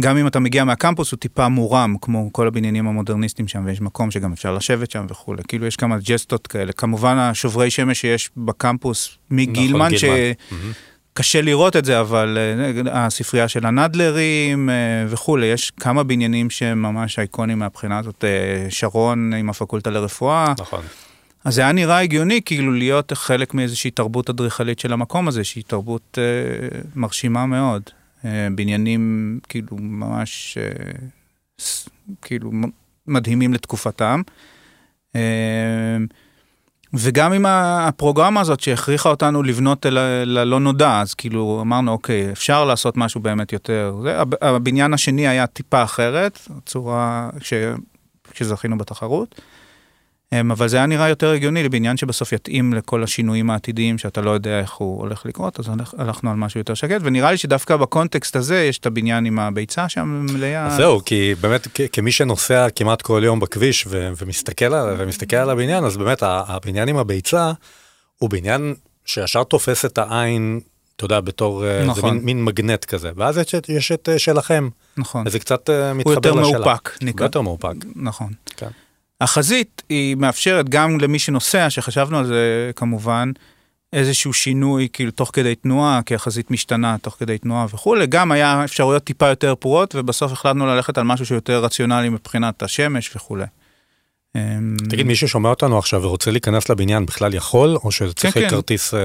גם 0.00 0.16
אם 0.16 0.26
אתה 0.26 0.38
מגיע 0.40 0.64
מהקמפוס, 0.64 1.12
הוא 1.12 1.18
טיפה 1.18 1.48
מורם, 1.48 1.94
כמו 2.00 2.28
כל 2.32 2.46
הבניינים 2.46 2.88
המודרניסטיים 2.88 3.48
שם, 3.48 3.62
ויש 3.66 3.80
מקום 3.80 4.10
שגם 4.10 4.32
אפשר 4.32 4.54
לשבת 4.54 4.90
שם 4.90 5.06
וכולי. 5.08 5.42
כאילו, 5.48 5.66
יש 5.66 5.76
כמה 5.76 5.96
ג'סטות 6.02 6.46
כאלה. 6.46 6.72
כמובן, 6.72 7.16
השוברי 7.16 7.70
שמש 7.70 8.00
שיש 8.00 8.30
בקמפוס 8.36 9.18
מגילמן, 9.30 9.90
נכון, 9.94 10.58
שקשה 11.18 11.40
לראות 11.42 11.76
את 11.76 11.84
זה, 11.84 12.00
אבל 12.00 12.38
אה, 12.86 13.06
הספרייה 13.06 13.48
של 13.48 13.66
הנדלרים 13.66 14.70
אה, 14.70 14.74
וכולי, 15.08 15.46
יש 15.46 15.70
כמה 15.70 16.02
בניינים 16.02 16.50
שהם 16.50 16.82
ממש 16.82 17.18
אייקונים 17.18 17.58
מהבחינה 17.58 17.98
הזאת, 17.98 18.24
אה, 18.24 18.70
שרון 18.70 19.32
עם 19.32 19.50
הפקולטה 19.50 19.90
לרפואה. 19.90 20.54
נכון. 20.58 20.82
אז 21.44 21.54
זה 21.54 21.60
היה 21.60 21.72
נראה 21.72 22.00
הגיוני 22.00 22.40
כאילו 22.44 22.72
להיות 22.72 23.12
חלק 23.12 23.54
מאיזושהי 23.54 23.90
תרבות 23.90 24.30
אדריכלית 24.30 24.78
של 24.78 24.92
המקום 24.92 25.28
הזה, 25.28 25.44
שהיא 25.44 25.64
תרבות 25.66 26.18
אה, 26.18 26.78
מרשימה 26.94 27.46
מאוד. 27.46 27.82
אה, 28.24 28.48
בניינים 28.54 29.38
כאילו 29.48 29.76
ממש 29.80 30.58
אה, 30.60 30.92
ס, 31.60 31.88
כאילו 32.22 32.50
מדהימים 33.06 33.54
לתקופתם. 33.54 34.22
אה, 35.16 35.20
וגם 36.94 37.32
עם 37.32 37.46
הפרוגרמה 37.48 38.40
הזאת 38.40 38.60
שהכריחה 38.60 39.08
אותנו 39.08 39.42
לבנות 39.42 39.86
אל 39.86 39.98
הלא 40.38 40.60
נודע, 40.60 41.00
אז 41.00 41.14
כאילו 41.14 41.58
אמרנו, 41.62 41.92
אוקיי, 41.92 42.32
אפשר 42.32 42.64
לעשות 42.64 42.96
משהו 42.96 43.20
באמת 43.20 43.52
יותר. 43.52 43.94
זה, 44.02 44.18
הבניין 44.40 44.94
השני 44.94 45.28
היה 45.28 45.46
טיפה 45.46 45.82
אחרת, 45.82 46.38
צורה 46.66 47.30
ש, 47.40 47.52
שזכינו 48.34 48.78
בתחרות. 48.78 49.40
אמ, 50.32 50.50
אבל 50.50 50.68
זה 50.68 50.76
היה 50.76 50.86
נראה 50.86 51.08
יותר 51.08 51.30
הגיוני 51.30 51.62
לבניין 51.62 51.96
שבסוף 51.96 52.32
יתאים 52.32 52.74
לכל 52.74 53.02
השינויים 53.02 53.50
העתידיים 53.50 53.98
שאתה 53.98 54.20
לא 54.20 54.30
יודע 54.30 54.60
איך 54.60 54.72
הוא 54.72 55.00
הולך 55.00 55.26
לקרות, 55.26 55.60
אז 55.60 55.70
הלכנו 55.98 56.30
על 56.30 56.36
משהו 56.36 56.60
יותר 56.60 56.74
שקט, 56.74 57.00
ונראה 57.02 57.30
לי 57.30 57.36
שדווקא 57.36 57.76
בקונטקסט 57.76 58.36
הזה 58.36 58.64
יש 58.64 58.78
את 58.78 58.86
הבניין 58.86 59.24
עם 59.24 59.38
הביצה 59.38 59.88
שם 59.88 60.26
מלאה. 60.32 60.66
אז 60.66 60.76
זהו, 60.76 61.00
כי 61.04 61.34
באמת 61.40 61.68
כמי 61.92 62.12
שנוסע 62.12 62.66
כמעט 62.76 63.02
כל 63.02 63.22
יום 63.24 63.40
בכביש 63.40 63.86
ו- 63.86 64.10
ומסתכל, 64.18 64.74
על, 64.74 64.94
ומסתכל 64.98 65.36
על 65.36 65.50
הבניין, 65.50 65.84
אז 65.84 65.96
באמת 65.96 66.22
הבניין 66.22 66.88
עם 66.88 66.96
הביצה 66.96 67.52
הוא 68.18 68.30
בניין 68.30 68.74
שישר 69.04 69.44
תופס 69.44 69.84
את 69.84 69.98
העין. 69.98 70.60
אתה 70.96 71.04
יודע, 71.04 71.20
בתור 71.20 71.64
נכון. 71.86 71.94
זה 71.94 72.14
מין, 72.14 72.24
מין 72.24 72.44
מגנט 72.44 72.84
כזה, 72.84 73.10
ואז 73.16 73.38
יש, 73.38 73.54
יש 73.68 73.92
את 73.92 74.08
שלכם. 74.16 74.68
נכון. 74.96 75.24
וזה 75.26 75.38
קצת 75.38 75.70
מתחבר 75.94 76.30
לשאלה. 76.30 76.40
הוא 76.40 76.54
יותר 76.54 76.62
מאופק. 76.64 76.98
נקרא. 77.02 77.26
יותר 77.26 77.40
מאופק. 77.40 77.74
נכון. 77.96 78.32
כן. 78.56 78.68
החזית 79.20 79.82
היא 79.88 80.16
מאפשרת 80.16 80.68
גם 80.68 81.00
למי 81.00 81.18
שנוסע, 81.18 81.70
שחשבנו 81.70 82.18
על 82.18 82.26
זה 82.26 82.70
כמובן, 82.76 83.32
איזשהו 83.92 84.32
שינוי 84.32 84.88
כאילו 84.92 85.10
תוך 85.10 85.30
כדי 85.32 85.54
תנועה, 85.54 86.00
כי 86.06 86.14
החזית 86.14 86.50
משתנה 86.50 86.96
תוך 87.02 87.16
כדי 87.18 87.38
תנועה 87.38 87.66
וכולי, 87.74 88.06
גם 88.06 88.32
היה 88.32 88.64
אפשרויות 88.64 89.04
טיפה 89.04 89.28
יותר 89.28 89.54
פרועות, 89.54 89.94
ובסוף 89.94 90.32
החלטנו 90.32 90.66
ללכת 90.66 90.98
על 90.98 91.04
משהו 91.04 91.26
שיותר 91.26 91.64
רציונלי 91.64 92.08
מבחינת 92.08 92.62
השמש 92.62 93.16
וכולי. 93.16 93.44
אמ, 94.36 94.76
תגיד, 94.88 95.06
מי 95.06 95.16
ששומע 95.16 95.50
אותנו 95.50 95.78
עכשיו 95.78 96.02
ורוצה 96.02 96.30
להיכנס 96.30 96.68
לבניין 96.68 97.06
בכלל 97.06 97.34
יכול, 97.34 97.76
או 97.84 97.92
שצריך 97.92 98.34
כן, 98.34 98.40
כן. 98.40 98.48
כרטיס 98.48 98.94
אה, 98.94 99.00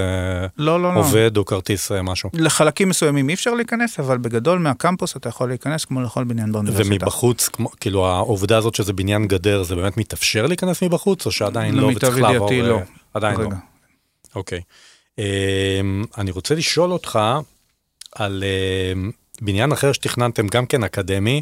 לא, 0.57 0.83
לא, 0.83 0.93
לא. 0.93 0.99
עובד 0.99 1.31
לא. 1.35 1.39
או 1.39 1.45
כרטיס 1.45 1.91
אה, 1.91 2.01
משהו? 2.01 2.29
לחלקים 2.33 2.89
מסוימים 2.89 3.29
אי 3.29 3.33
אפשר 3.33 3.53
להיכנס, 3.53 3.99
אבל 3.99 4.17
בגדול 4.17 4.59
מהקמפוס 4.59 5.17
אתה 5.17 5.29
יכול 5.29 5.49
להיכנס 5.49 5.85
כמו 5.85 6.01
לכל 6.01 6.23
בניין 6.23 6.51
באוניברסיטה. 6.51 6.89
ומבחוץ, 6.89 7.49
כמו, 7.49 7.69
כאילו 7.79 8.07
העובדה 8.07 8.57
הזאת 8.57 8.75
שזה 8.75 8.93
בניין 8.93 9.27
גדר, 9.27 9.63
זה 9.63 9.75
באמת 9.75 9.97
מתאפשר 9.97 10.45
להיכנס 10.45 10.83
מבחוץ, 10.83 11.25
או 11.25 11.31
שעדיין 11.31 11.75
לא, 11.75 11.85
וצריך 11.85 12.17
לעבור? 12.17 12.49
למיטב 12.49 12.53
ידיעתי 12.53 12.69
לא. 12.69 12.79
עדיין 13.13 13.35
רגע. 13.35 13.49
לא. 13.49 13.55
אוקיי. 14.35 14.61
אמ, 15.19 15.23
אני 16.17 16.31
רוצה 16.31 16.55
לשאול 16.55 16.91
אותך 16.91 17.19
על 18.15 18.43
אמ, 18.93 19.11
בניין 19.41 19.71
אחר 19.71 19.91
שתכננתם 19.91 20.47
גם 20.47 20.65
כן 20.65 20.83
אקדמי. 20.83 21.41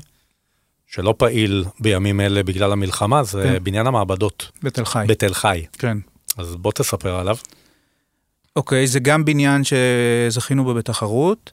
שלא 0.92 1.14
פעיל 1.18 1.66
בימים 1.80 2.22
אלה 2.22 2.44
בגלל 2.44 2.72
המלחמה, 2.72 3.24
זה 3.24 3.44
כן. 3.44 3.64
בניין 3.64 3.88
המעבדות. 3.88 4.52
בתל 4.64 4.86
חי. 4.86 5.06
בתל 5.08 5.34
חי. 5.34 5.66
כן. 5.78 5.98
אז 6.38 6.56
בוא 6.56 6.72
תספר 6.72 7.16
עליו. 7.16 7.36
אוקיי, 8.56 8.88
זה 8.88 9.00
גם 9.00 9.26
בניין 9.26 9.62
שזכינו 9.64 10.64
בו 10.64 10.74
בתחרות. 10.74 11.52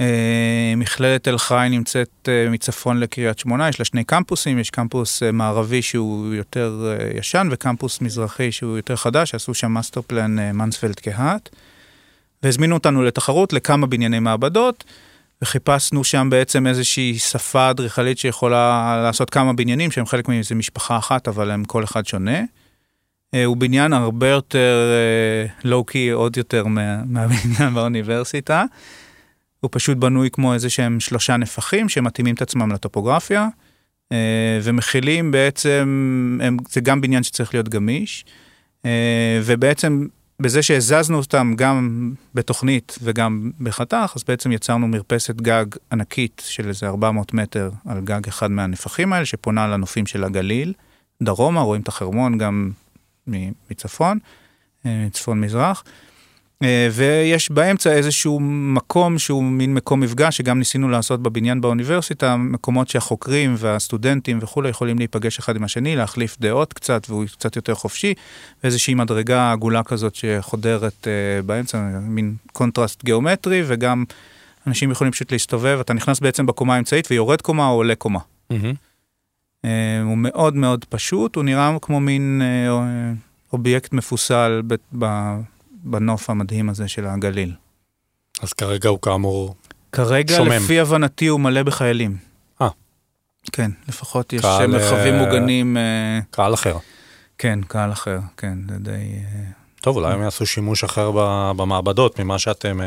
אה, 0.00 0.74
מכללת 0.76 1.24
תל 1.24 1.38
חי 1.38 1.66
נמצאת 1.70 2.28
אה, 2.28 2.50
מצפון 2.50 3.00
לקריית 3.00 3.38
שמונה, 3.38 3.68
יש 3.68 3.78
לה 3.78 3.84
שני 3.84 4.04
קמפוסים, 4.04 4.58
יש 4.58 4.70
קמפוס 4.70 5.22
אה, 5.22 5.32
מערבי 5.32 5.82
שהוא 5.82 6.34
יותר 6.34 6.96
ישן 7.14 7.48
וקמפוס 7.50 8.00
מזרחי 8.00 8.52
שהוא 8.52 8.76
יותר 8.76 8.96
חדש, 8.96 9.34
עשו 9.34 9.54
שם 9.54 9.72
master 9.72 10.00
plan 10.06 10.52
מנספלד 10.52 10.94
קהת. 10.94 11.48
והזמינו 12.42 12.74
אותנו 12.74 13.02
לתחרות 13.02 13.52
לכמה 13.52 13.86
בנייני 13.86 14.18
מעבדות. 14.18 14.84
וחיפשנו 15.42 16.04
שם 16.04 16.28
בעצם 16.30 16.66
איזושהי 16.66 17.18
שפה 17.18 17.70
אדריכלית 17.70 18.18
שיכולה 18.18 19.00
לעשות 19.02 19.30
כמה 19.30 19.52
בניינים 19.52 19.90
שהם 19.90 20.06
חלק 20.06 20.28
מאיזה 20.28 20.54
משפחה 20.54 20.98
אחת, 20.98 21.28
אבל 21.28 21.50
הם 21.50 21.64
כל 21.64 21.84
אחד 21.84 22.06
שונה. 22.06 22.40
אה, 23.34 23.44
הוא 23.44 23.56
בניין 23.56 23.92
הרבה 23.92 24.28
יותר 24.28 24.92
לואו-קי, 25.64 26.10
אה, 26.10 26.14
עוד 26.14 26.36
יותר 26.36 26.66
מה, 26.66 27.04
מהבניין 27.06 27.74
באוניברסיטה. 27.74 28.64
הוא 29.60 29.68
פשוט 29.72 29.96
בנוי 29.96 30.30
כמו 30.32 30.54
איזה 30.54 30.70
שהם 30.70 31.00
שלושה 31.00 31.36
נפחים 31.36 31.88
שמתאימים 31.88 32.34
את 32.34 32.42
עצמם 32.42 32.72
לטופוגרפיה, 32.72 33.48
אה, 34.12 34.58
ומכילים 34.62 35.30
בעצם, 35.30 36.38
הם, 36.42 36.56
זה 36.68 36.80
גם 36.80 37.00
בניין 37.00 37.22
שצריך 37.22 37.54
להיות 37.54 37.68
גמיש, 37.68 38.24
ובעצם 39.44 40.06
בזה 40.40 40.62
שהזזנו 40.62 41.16
אותם 41.16 41.52
גם 41.56 42.12
בתוכנית 42.34 42.98
וגם 43.02 43.50
בחתך, 43.60 44.12
אז 44.16 44.24
בעצם 44.24 44.52
יצרנו 44.52 44.88
מרפסת 44.88 45.34
גג 45.34 45.64
ענקית 45.92 46.42
של 46.46 46.68
איזה 46.68 46.86
400 46.88 47.34
מטר 47.34 47.70
על 47.86 48.00
גג 48.00 48.28
אחד 48.28 48.50
מהנפחים 48.50 49.12
האלה, 49.12 49.24
שפונה 49.26 49.66
לנופים 49.66 50.06
של 50.06 50.24
הגליל. 50.24 50.72
דרומה, 51.22 51.60
רואים 51.60 51.82
את 51.82 51.88
החרמון 51.88 52.38
גם 52.38 52.70
מצפון, 53.70 54.18
אה, 54.86 55.06
צפון 55.12 55.40
מזרח. 55.40 55.84
אה, 55.86 56.05
ויש 56.92 57.50
באמצע 57.50 57.92
איזשהו 57.92 58.40
מקום 58.40 59.18
שהוא 59.18 59.44
מין 59.44 59.74
מקום 59.74 60.00
מפגש 60.00 60.36
שגם 60.36 60.58
ניסינו 60.58 60.88
לעשות 60.88 61.22
בבניין 61.22 61.60
באוניברסיטה, 61.60 62.36
מקומות 62.36 62.88
שהחוקרים 62.88 63.54
והסטודנטים 63.58 64.38
וכולי 64.42 64.68
יכולים 64.68 64.98
להיפגש 64.98 65.38
אחד 65.38 65.56
עם 65.56 65.64
השני, 65.64 65.96
להחליף 65.96 66.36
דעות 66.40 66.72
קצת 66.72 67.06
והוא 67.08 67.24
קצת 67.32 67.56
יותר 67.56 67.74
חופשי, 67.74 68.14
ואיזושהי 68.62 68.94
מדרגה 68.94 69.52
עגולה 69.52 69.82
כזאת 69.82 70.14
שחודרת 70.14 71.06
אה, 71.08 71.42
באמצע, 71.42 71.78
מין 72.02 72.34
קונטרסט 72.52 73.04
גיאומטרי 73.04 73.62
וגם 73.66 74.04
אנשים 74.66 74.90
יכולים 74.90 75.12
פשוט 75.12 75.32
להסתובב, 75.32 75.78
אתה 75.80 75.92
נכנס 75.92 76.20
בעצם 76.20 76.46
בקומה 76.46 76.74
האמצעית 76.74 77.08
ויורד 77.10 77.40
קומה 77.40 77.68
או 77.68 77.74
עולה 77.74 77.94
קומה. 77.94 78.20
Mm-hmm. 78.52 79.66
הוא 80.02 80.18
מאוד 80.18 80.56
מאוד 80.56 80.84
פשוט, 80.84 81.36
הוא 81.36 81.44
נראה 81.44 81.76
כמו 81.82 82.00
מין 82.00 82.42
אובייקט 83.52 83.92
מפוסל 83.92 84.62
ב... 84.98 85.04
בנוף 85.86 86.30
המדהים 86.30 86.68
הזה 86.68 86.88
של 86.88 87.06
הגליל. 87.06 87.54
אז 88.42 88.52
כרגע 88.52 88.88
הוא 88.88 88.98
כאמור 89.02 89.54
כרגע, 89.92 90.36
שומם. 90.36 90.50
לפי 90.52 90.80
הבנתי, 90.80 91.26
הוא 91.26 91.40
מלא 91.40 91.62
בחיילים. 91.62 92.16
אה. 92.62 92.68
כן, 93.52 93.70
לפחות 93.88 94.32
יש 94.32 94.42
קהל, 94.42 94.66
מרחבים 94.66 95.14
uh, 95.14 95.18
מוגנים. 95.18 95.76
Uh, 95.76 96.24
קהל 96.30 96.54
אחר. 96.54 96.76
כן, 97.38 97.58
קהל 97.68 97.92
אחר, 97.92 98.18
כן, 98.36 98.58
זה 98.68 98.78
די... 98.78 98.90
Uh, 98.90 99.80
טוב, 99.80 99.96
אולי 99.96 100.12
הם 100.12 100.22
יעשו 100.22 100.46
שימוש 100.46 100.84
אחר 100.84 101.10
במעבדות 101.56 102.20
ממה 102.20 102.38
שאתם, 102.38 102.80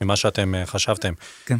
ממה 0.00 0.16
שאתם 0.16 0.54
חשבתם. 0.64 1.12
כן. 1.46 1.58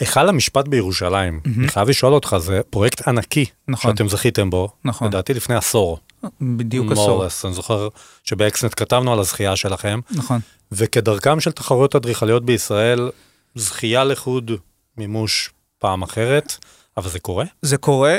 היכל 0.00 0.28
המשפט 0.28 0.68
בירושלים, 0.68 1.40
mm-hmm. 1.44 1.58
אני 1.58 1.68
חייב 1.68 1.88
לשאול 1.88 2.14
אותך, 2.14 2.36
זה 2.38 2.60
פרויקט 2.70 3.08
ענקי 3.08 3.44
נכון. 3.68 3.96
שאתם 3.96 4.08
זכיתם 4.08 4.50
בו, 4.50 4.68
נכון. 4.84 5.08
לדעתי 5.08 5.34
לפני 5.34 5.54
עשור. 5.54 5.98
בדיוק 6.40 6.92
עשור. 6.92 7.26
אני 7.44 7.52
זוכר 7.52 7.88
שבאקסנט 8.24 8.72
כתבנו 8.76 9.12
על 9.12 9.18
הזכייה 9.18 9.56
שלכם. 9.56 10.00
נכון. 10.10 10.40
וכדרכם 10.72 11.40
של 11.40 11.52
תחרויות 11.52 11.96
אדריכליות 11.96 12.44
בישראל, 12.44 13.10
זכייה 13.54 14.04
לחוד 14.04 14.50
מימוש 14.96 15.50
פעם 15.78 16.02
אחרת, 16.02 16.56
אבל 16.96 17.08
זה 17.08 17.18
קורה? 17.18 17.44
זה 17.62 17.76
קורה. 17.76 18.18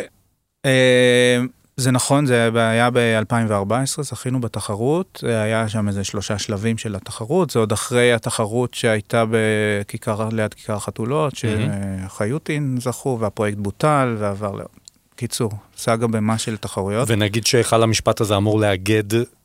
אה, 0.65 1.37
זה 1.81 1.91
נכון, 1.91 2.25
זה 2.25 2.49
היה 2.53 2.89
ב-2014, 2.93 4.01
זכינו 4.01 4.41
בתחרות, 4.41 5.23
היה 5.27 5.69
שם 5.69 5.87
איזה 5.87 6.03
שלושה 6.03 6.37
שלבים 6.37 6.77
של 6.77 6.95
התחרות, 6.95 7.49
זה 7.49 7.59
עוד 7.59 7.71
אחרי 7.71 8.13
התחרות 8.13 8.73
שהייתה 8.73 9.23
בכיכר, 9.31 10.29
ליד 10.31 10.53
כיכר 10.53 10.75
החתולות, 10.75 11.33
שחיוטין 11.35 12.77
זכו, 12.79 13.17
והפרויקט 13.19 13.57
בוטל 13.57 14.15
ועבר 14.19 14.59
קיצור, 15.15 15.51
סאגה 15.77 16.07
במה 16.07 16.37
של 16.37 16.57
תחרויות. 16.57 17.09
ונגיד 17.11 17.45
שהיכל 17.45 17.83
המשפט 17.83 18.21
הזה 18.21 18.37
אמור 18.37 18.59
לאגד... 18.59 19.03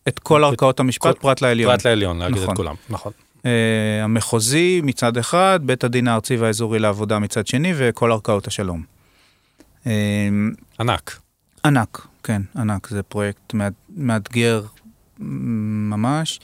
את 0.08 0.18
כל 0.18 0.44
ערכאות 0.44 0.80
המשפט, 0.80 1.14
כל... 1.14 1.20
פרט 1.20 1.40
לעליון. 1.40 1.72
פרט 1.72 1.86
לעליון, 1.86 2.22
לאגד 2.22 2.36
נכון. 2.36 2.50
את 2.50 2.56
כולם, 2.56 2.74
נכון. 2.90 3.12
Uh, 3.38 3.46
המחוזי 4.02 4.80
מצד 4.84 5.16
אחד, 5.16 5.60
בית 5.62 5.84
הדין 5.84 6.08
הארצי 6.08 6.36
והאזורי 6.36 6.78
לעבודה 6.78 7.18
מצד 7.18 7.46
שני, 7.46 7.72
וכל 7.76 8.12
ערכאות 8.12 8.46
השלום. 8.46 8.82
Uh, 9.84 9.88
ענק. 10.80 11.25
ענק, 11.64 12.06
כן, 12.22 12.42
ענק. 12.56 12.88
זה 12.88 13.02
פרויקט 13.02 13.54
מאתגר 13.96 14.62
ממש. 15.18 16.40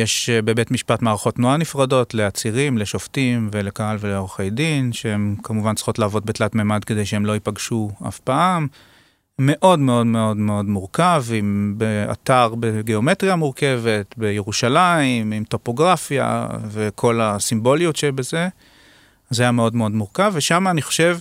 יש 0.00 0.30
בבית 0.30 0.70
משפט 0.70 1.02
מערכות 1.02 1.34
תנועה 1.34 1.56
נפרדות 1.56 2.14
לעצירים, 2.14 2.78
לשופטים 2.78 3.48
ולקהל 3.52 3.96
ולעורכי 4.00 4.50
דין, 4.50 4.92
שהן 4.92 5.36
כמובן 5.42 5.74
צריכות 5.74 5.98
לעבוד 5.98 6.26
בתלת 6.26 6.54
מימד 6.54 6.84
כדי 6.84 7.06
שהם 7.06 7.26
לא 7.26 7.32
ייפגשו 7.32 7.90
אף 8.08 8.18
פעם. 8.18 8.66
מאוד 9.38 9.78
מאוד 9.78 10.06
מאוד 10.06 10.36
מאוד 10.36 10.64
מורכב, 10.64 11.24
עם 11.32 11.74
באתר 11.76 12.54
בגיאומטריה 12.60 13.36
מורכבת, 13.36 14.14
בירושלים, 14.16 15.32
עם 15.32 15.44
טופוגרפיה 15.44 16.46
וכל 16.68 17.20
הסימבוליות 17.20 17.96
שבזה. 17.96 18.48
זה 19.30 19.42
היה 19.42 19.52
מאוד 19.52 19.74
מאוד 19.74 19.92
מורכב, 19.92 20.32
ושם 20.34 20.68
אני 20.68 20.82
חושב 20.82 21.18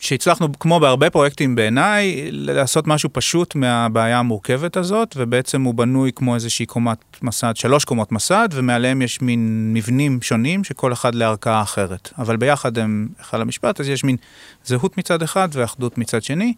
שהצלחנו, 0.00 0.48
כמו 0.60 0.80
בהרבה 0.80 1.10
פרויקטים 1.10 1.54
בעיניי, 1.54 2.28
לעשות 2.30 2.86
משהו 2.86 3.10
פשוט 3.12 3.54
מהבעיה 3.54 4.18
המורכבת 4.18 4.76
הזאת, 4.76 5.14
ובעצם 5.16 5.62
הוא 5.62 5.74
בנוי 5.74 6.12
כמו 6.14 6.34
איזושהי 6.34 6.66
קומת 6.66 6.98
מסד, 7.22 7.52
שלוש 7.56 7.84
קומות 7.84 8.12
מסד, 8.12 8.48
ומעליהם 8.52 9.02
יש 9.02 9.22
מין 9.22 9.70
מבנים 9.74 10.22
שונים, 10.22 10.64
שכל 10.64 10.92
אחד 10.92 11.14
לערכאה 11.14 11.62
אחרת. 11.62 12.12
אבל 12.18 12.36
ביחד 12.36 12.78
הם 12.78 13.08
היכל 13.18 13.40
המשפט, 13.40 13.80
אז 13.80 13.88
יש 13.88 14.04
מין 14.04 14.16
זהות 14.64 14.98
מצד 14.98 15.22
אחד 15.22 15.48
ואחדות 15.52 15.98
מצד 15.98 16.22
שני, 16.22 16.54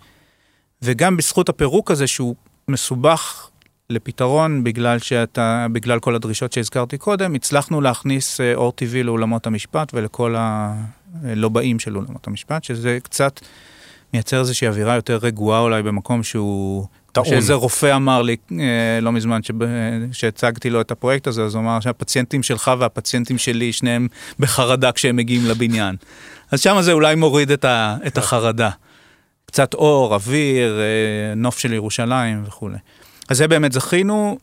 וגם 0.83 1.17
בזכות 1.17 1.49
הפירוק 1.49 1.91
הזה 1.91 2.07
שהוא 2.07 2.35
מסובך 2.69 3.49
לפתרון 3.93 4.65
בגלל 4.65 4.99
שאתה, 4.99 5.67
בגלל 5.73 5.99
כל 5.99 6.15
הדרישות 6.15 6.53
שהזכרתי 6.53 6.99
קודם, 6.99 7.35
הצלחנו 7.35 7.81
להכניס 7.81 8.41
אה, 8.41 8.55
אור 8.55 8.73
טבעי 8.73 9.03
לאולמות 9.03 9.47
המשפט 9.47 9.95
ולכל 9.95 10.35
הלובעים 10.39 11.79
של 11.79 11.97
אולמות 11.97 12.27
המשפט, 12.27 12.65
שזה 12.65 12.99
קצת 13.03 13.41
מייצר 14.15 14.41
איזושהי 14.41 14.69
אווירה 14.69 14.95
יותר 14.95 15.19
רגועה 15.23 15.61
אולי 15.61 15.83
במקום 15.83 16.23
שהוא... 16.23 16.87
טעון. 17.13 17.27
שאיזה 17.27 17.55
רופא 17.55 17.97
אמר 17.97 18.23
לי 18.23 18.37
אה, 18.53 19.01
לא 19.03 19.13
מזמן 19.13 19.41
שהצגתי 20.13 20.71
לו 20.71 20.81
את 20.81 20.91
הפרויקט 20.91 21.27
הזה, 21.27 21.45
אז 21.45 21.55
הוא 21.55 21.63
אמר 21.63 21.81
שהפציינטים 21.81 22.43
שלך 22.43 22.71
והפציינטים 22.79 23.39
שלי, 23.39 23.73
שניהם 23.73 24.09
בחרדה 24.39 24.93
כשהם 24.93 25.17
מגיעים 25.17 25.47
לבניין. 25.47 25.97
אז 26.51 26.61
שם 26.61 26.77
זה 26.81 26.93
אולי 26.93 27.15
מוריד 27.15 27.51
את, 27.51 27.65
ה, 27.65 27.97
את 28.07 28.19
החרדה. 28.19 28.71
קצת 29.47 29.75
אור, 29.75 30.15
אוויר, 30.15 30.81
אה, 30.81 31.35
נוף 31.35 31.59
של 31.59 31.73
ירושלים 31.73 32.43
וכולי. 32.47 32.79
אז 33.33 33.39
זה 33.39 33.49
באמת 33.49 33.73
זכינו, 33.73 34.39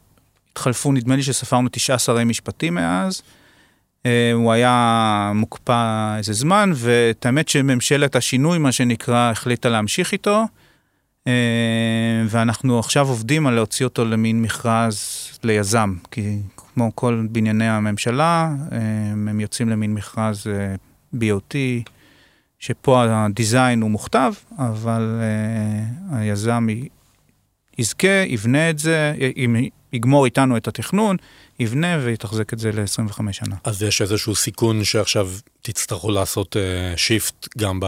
התחלפו, 0.51 0.91
נדמה 0.91 1.15
לי 1.15 1.23
שספרנו 1.23 1.69
תשעה 1.71 1.99
שרי 1.99 2.23
משפטים 2.23 2.75
מאז. 2.75 3.21
אה, 4.05 4.31
הוא 4.33 4.51
היה 4.51 5.31
מוקפא 5.35 6.17
איזה 6.17 6.33
זמן, 6.33 6.71
ואת 6.75 7.25
האמת 7.25 7.49
שממשלת 7.49 8.15
השינוי, 8.15 8.57
מה 8.57 8.71
שנקרא, 8.71 9.31
החליטה 9.31 9.69
להמשיך 9.69 10.11
איתו. 10.11 10.45
אה, 11.27 11.33
ואנחנו 12.29 12.79
עכשיו 12.79 13.07
עובדים 13.07 13.47
על 13.47 13.53
להוציא 13.53 13.85
אותו 13.85 14.05
למין 14.05 14.41
מכרז 14.41 14.97
ליזם, 15.43 15.95
כי 16.11 16.37
כמו 16.55 16.91
כל 16.95 17.25
בנייני 17.31 17.69
הממשלה, 17.69 18.51
אה, 18.71 18.77
הם 19.11 19.39
יוצאים 19.39 19.69
למין 19.69 19.93
מכרז 19.93 20.47
BOT, 21.15 21.55
שפה 22.59 23.03
הדיזיין 23.09 23.81
הוא 23.81 23.91
מוכתב, 23.91 24.33
אבל 24.57 25.21
היזם 26.11 26.67
יזכה, 27.79 28.23
יבנה 28.27 28.69
את 28.69 28.79
זה, 28.79 29.13
יגמור 29.93 30.25
איתנו 30.25 30.57
את 30.57 30.67
התכנון, 30.67 31.17
יבנה 31.59 31.99
ויתחזק 32.03 32.53
את 32.53 32.59
זה 32.59 32.71
ל-25 32.71 33.31
שנה. 33.31 33.55
אז 33.63 33.83
יש 33.83 34.01
איזשהו 34.01 34.35
סיכון 34.35 34.83
שעכשיו 34.83 35.29
תצטרכו 35.61 36.11
לעשות 36.11 36.55
שיפט 36.95 37.45
uh, 37.45 37.49
גם 37.57 37.79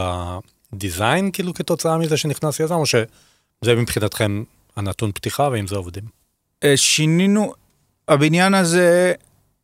בדיזיין, 0.74 1.32
כאילו 1.32 1.54
כתוצאה 1.54 1.98
מזה 1.98 2.18
שנכנס 2.18 2.60
יזם, 2.60 2.76
או 2.76 2.86
שזה 2.86 3.76
מבחינתכם 3.76 4.44
הנתון 4.76 5.12
פתיחה 5.12 5.50
ועם 5.52 5.68
זה 5.68 5.76
עובדים? 5.76 6.04
Uh, 6.04 6.68
שינינו, 6.76 7.54
הבניין 8.08 8.54
הזה 8.54 9.14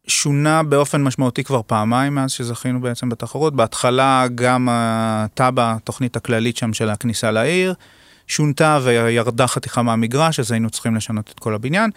שונה 0.07 0.63
באופן 0.63 1.03
משמעותי 1.03 1.43
כבר 1.43 1.61
פעמיים 1.67 2.15
מאז 2.15 2.31
שזכינו 2.31 2.81
בעצם 2.81 3.09
בתחרות. 3.09 3.55
בהתחלה 3.55 4.25
גם 4.35 4.67
התב"ע, 4.71 5.73
התוכנית 5.77 6.15
הכללית 6.15 6.57
שם 6.57 6.73
של 6.73 6.89
הכניסה 6.89 7.31
לעיר, 7.31 7.73
שונתה 8.27 8.79
וירדה 8.83 9.47
חתיכה 9.47 9.81
מהמגרש, 9.81 10.39
אז 10.39 10.51
היינו 10.51 10.69
צריכים 10.69 10.95
לשנות 10.95 11.31
את 11.35 11.39
כל 11.39 11.55
הבניין. 11.55 11.91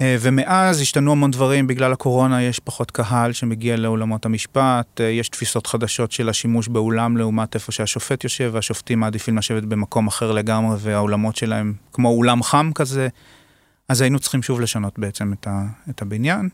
אה, 0.00 0.16
ומאז 0.20 0.80
השתנו 0.80 1.12
המון 1.12 1.30
דברים, 1.30 1.66
בגלל 1.66 1.92
הקורונה 1.92 2.42
יש 2.42 2.58
פחות 2.58 2.90
קהל 2.90 3.32
שמגיע 3.32 3.76
לאולמות 3.76 4.26
המשפט, 4.26 5.00
אה, 5.00 5.06
יש 5.06 5.28
תפיסות 5.28 5.66
חדשות 5.66 6.12
של 6.12 6.28
השימוש 6.28 6.68
באולם 6.68 7.16
לעומת 7.16 7.54
איפה 7.54 7.72
שהשופט 7.72 8.24
יושב, 8.24 8.50
והשופטים 8.52 9.00
מעדיפים 9.00 9.38
לשבת 9.38 9.62
במקום 9.62 10.06
אחר 10.06 10.32
לגמרי, 10.32 10.76
והאולמות 10.80 11.36
שלהם 11.36 11.74
כמו 11.92 12.08
אולם 12.08 12.42
חם 12.42 12.70
כזה, 12.74 13.08
אז 13.88 14.00
היינו 14.00 14.18
צריכים 14.18 14.42
שוב 14.42 14.60
לשנות 14.60 14.98
בעצם 14.98 15.32
את, 15.32 15.46
ה, 15.46 15.64
את 15.90 16.02
הבניין. 16.02 16.48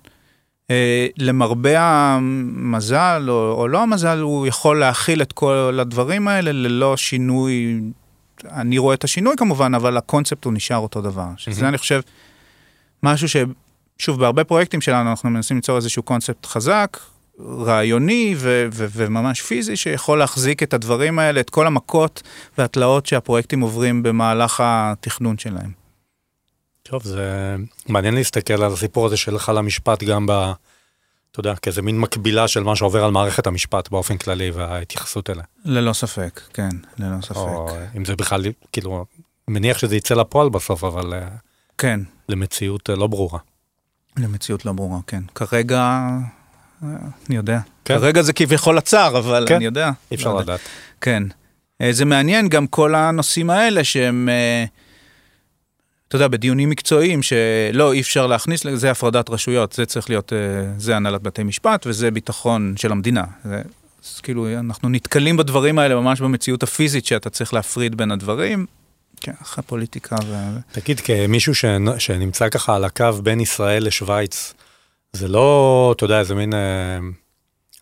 אה, 0.70 1.06
למרבה 1.18 1.80
המזל, 1.80 3.26
או, 3.28 3.54
או 3.58 3.68
לא 3.68 3.82
המזל, 3.82 4.18
הוא 4.18 4.46
יכול 4.46 4.80
להכיל 4.80 5.22
את 5.22 5.32
כל 5.32 5.78
הדברים 5.80 6.28
האלה 6.28 6.52
ללא 6.52 6.96
שינוי, 6.96 7.80
אני 8.44 8.78
רואה 8.78 8.94
את 8.94 9.04
השינוי 9.04 9.34
כמובן, 9.36 9.74
אבל 9.74 9.96
הקונספט 9.96 10.44
הוא 10.44 10.52
נשאר 10.52 10.76
אותו 10.76 11.00
דבר, 11.00 11.28
שזה 11.36 11.64
mm-hmm. 11.64 11.68
אני 11.68 11.78
חושב... 11.78 12.00
משהו 13.02 13.28
ששוב, 13.28 14.20
בהרבה 14.20 14.44
פרויקטים 14.44 14.80
שלנו 14.80 15.10
אנחנו 15.10 15.30
מנסים 15.30 15.56
ליצור 15.56 15.76
איזשהו 15.76 16.02
קונספט 16.02 16.46
חזק, 16.46 16.96
רעיוני 17.40 18.34
ו- 18.38 18.68
ו- 18.72 18.86
וממש 18.92 19.42
פיזי, 19.42 19.76
שיכול 19.76 20.18
להחזיק 20.18 20.62
את 20.62 20.74
הדברים 20.74 21.18
האלה, 21.18 21.40
את 21.40 21.50
כל 21.50 21.66
המכות 21.66 22.22
והתלאות 22.58 23.06
שהפרויקטים 23.06 23.60
עוברים 23.60 24.02
במהלך 24.02 24.60
התכנון 24.64 25.38
שלהם. 25.38 25.70
טוב, 26.82 27.02
זה 27.02 27.56
מעניין 27.88 28.14
להסתכל 28.14 28.62
על 28.62 28.72
הסיפור 28.72 29.06
הזה 29.06 29.16
שלך 29.16 29.52
למשפט 29.54 30.02
גם 30.02 30.26
ב... 30.26 30.52
אתה 31.32 31.40
יודע, 31.40 31.54
כאיזה 31.56 31.82
מין 31.82 32.00
מקבילה 32.00 32.48
של 32.48 32.62
מה 32.62 32.76
שעובר 32.76 33.04
על 33.04 33.10
מערכת 33.10 33.46
המשפט 33.46 33.88
באופן 33.90 34.16
כללי 34.16 34.50
וההתייחסות 34.50 35.30
אליה. 35.30 35.44
ללא 35.64 35.92
ספק, 35.92 36.40
כן, 36.52 36.68
ללא 36.98 37.20
ספק. 37.22 37.36
או 37.36 37.68
אם 37.96 38.04
זה 38.04 38.16
בכלל, 38.16 38.44
כאילו, 38.72 39.04
מניח 39.48 39.78
שזה 39.78 39.96
יצא 39.96 40.14
לפועל 40.14 40.48
בסוף, 40.48 40.84
אבל... 40.84 41.14
אה, 41.14 41.28
כן. 41.78 42.00
למציאות 42.28 42.90
אה, 42.90 42.96
לא 42.96 43.06
ברורה. 43.06 43.38
למציאות 44.16 44.64
לא 44.64 44.72
ברורה, 44.72 44.98
כן. 45.06 45.22
כרגע, 45.34 46.08
אה, 46.82 46.88
אני 47.28 47.36
יודע. 47.36 47.60
כן. 47.84 47.98
כרגע 47.98 48.22
זה 48.22 48.32
כביכול 48.32 48.78
עצר, 48.78 49.18
אבל 49.18 49.44
כן. 49.48 49.54
אני 49.54 49.64
יודע. 49.64 49.90
אי 50.10 50.16
אפשר 50.16 50.34
לא 50.34 50.40
לדעת. 50.40 50.60
כן. 51.00 51.22
אה, 51.82 51.92
זה 51.92 52.04
מעניין 52.04 52.48
גם 52.48 52.66
כל 52.66 52.94
הנושאים 52.94 53.50
האלה 53.50 53.84
שהם, 53.84 54.28
אתה 56.08 56.16
יודע, 56.16 56.28
בדיונים 56.28 56.70
מקצועיים 56.70 57.22
שלא, 57.22 57.92
אי 57.92 58.00
אפשר 58.00 58.26
להכניס, 58.26 58.66
זה 58.74 58.90
הפרדת 58.90 59.30
רשויות, 59.30 59.72
זה 59.72 59.86
צריך 59.86 60.10
להיות, 60.10 60.32
זה 60.78 60.96
הנהלת 60.96 61.22
בתי 61.22 61.42
משפט 61.42 61.86
וזה 61.86 62.10
ביטחון 62.10 62.74
של 62.76 62.92
המדינה. 62.92 63.24
זה, 63.44 63.62
אז 64.04 64.20
כאילו, 64.20 64.58
אנחנו 64.58 64.88
נתקלים 64.88 65.36
בדברים 65.36 65.78
האלה 65.78 65.94
ממש 65.94 66.20
במציאות 66.20 66.62
הפיזית 66.62 67.06
שאתה 67.06 67.30
צריך 67.30 67.54
להפריד 67.54 67.96
בין 67.96 68.10
הדברים. 68.10 68.66
כן, 69.20 69.32
אחרי 69.42 69.64
פוליטיקה 69.64 70.16
ו... 70.26 70.34
תגיד, 70.72 71.00
כמישהו 71.00 71.52
שנמצא 71.98 72.48
ככה 72.48 72.76
על 72.76 72.84
הקו 72.84 73.12
בין 73.22 73.40
ישראל 73.40 73.86
לשוויץ, 73.86 74.54
זה 75.12 75.28
לא, 75.28 75.92
אתה 75.96 76.04
יודע, 76.04 76.18
איזה 76.18 76.34
מין 76.34 76.54
אה, 76.54 76.98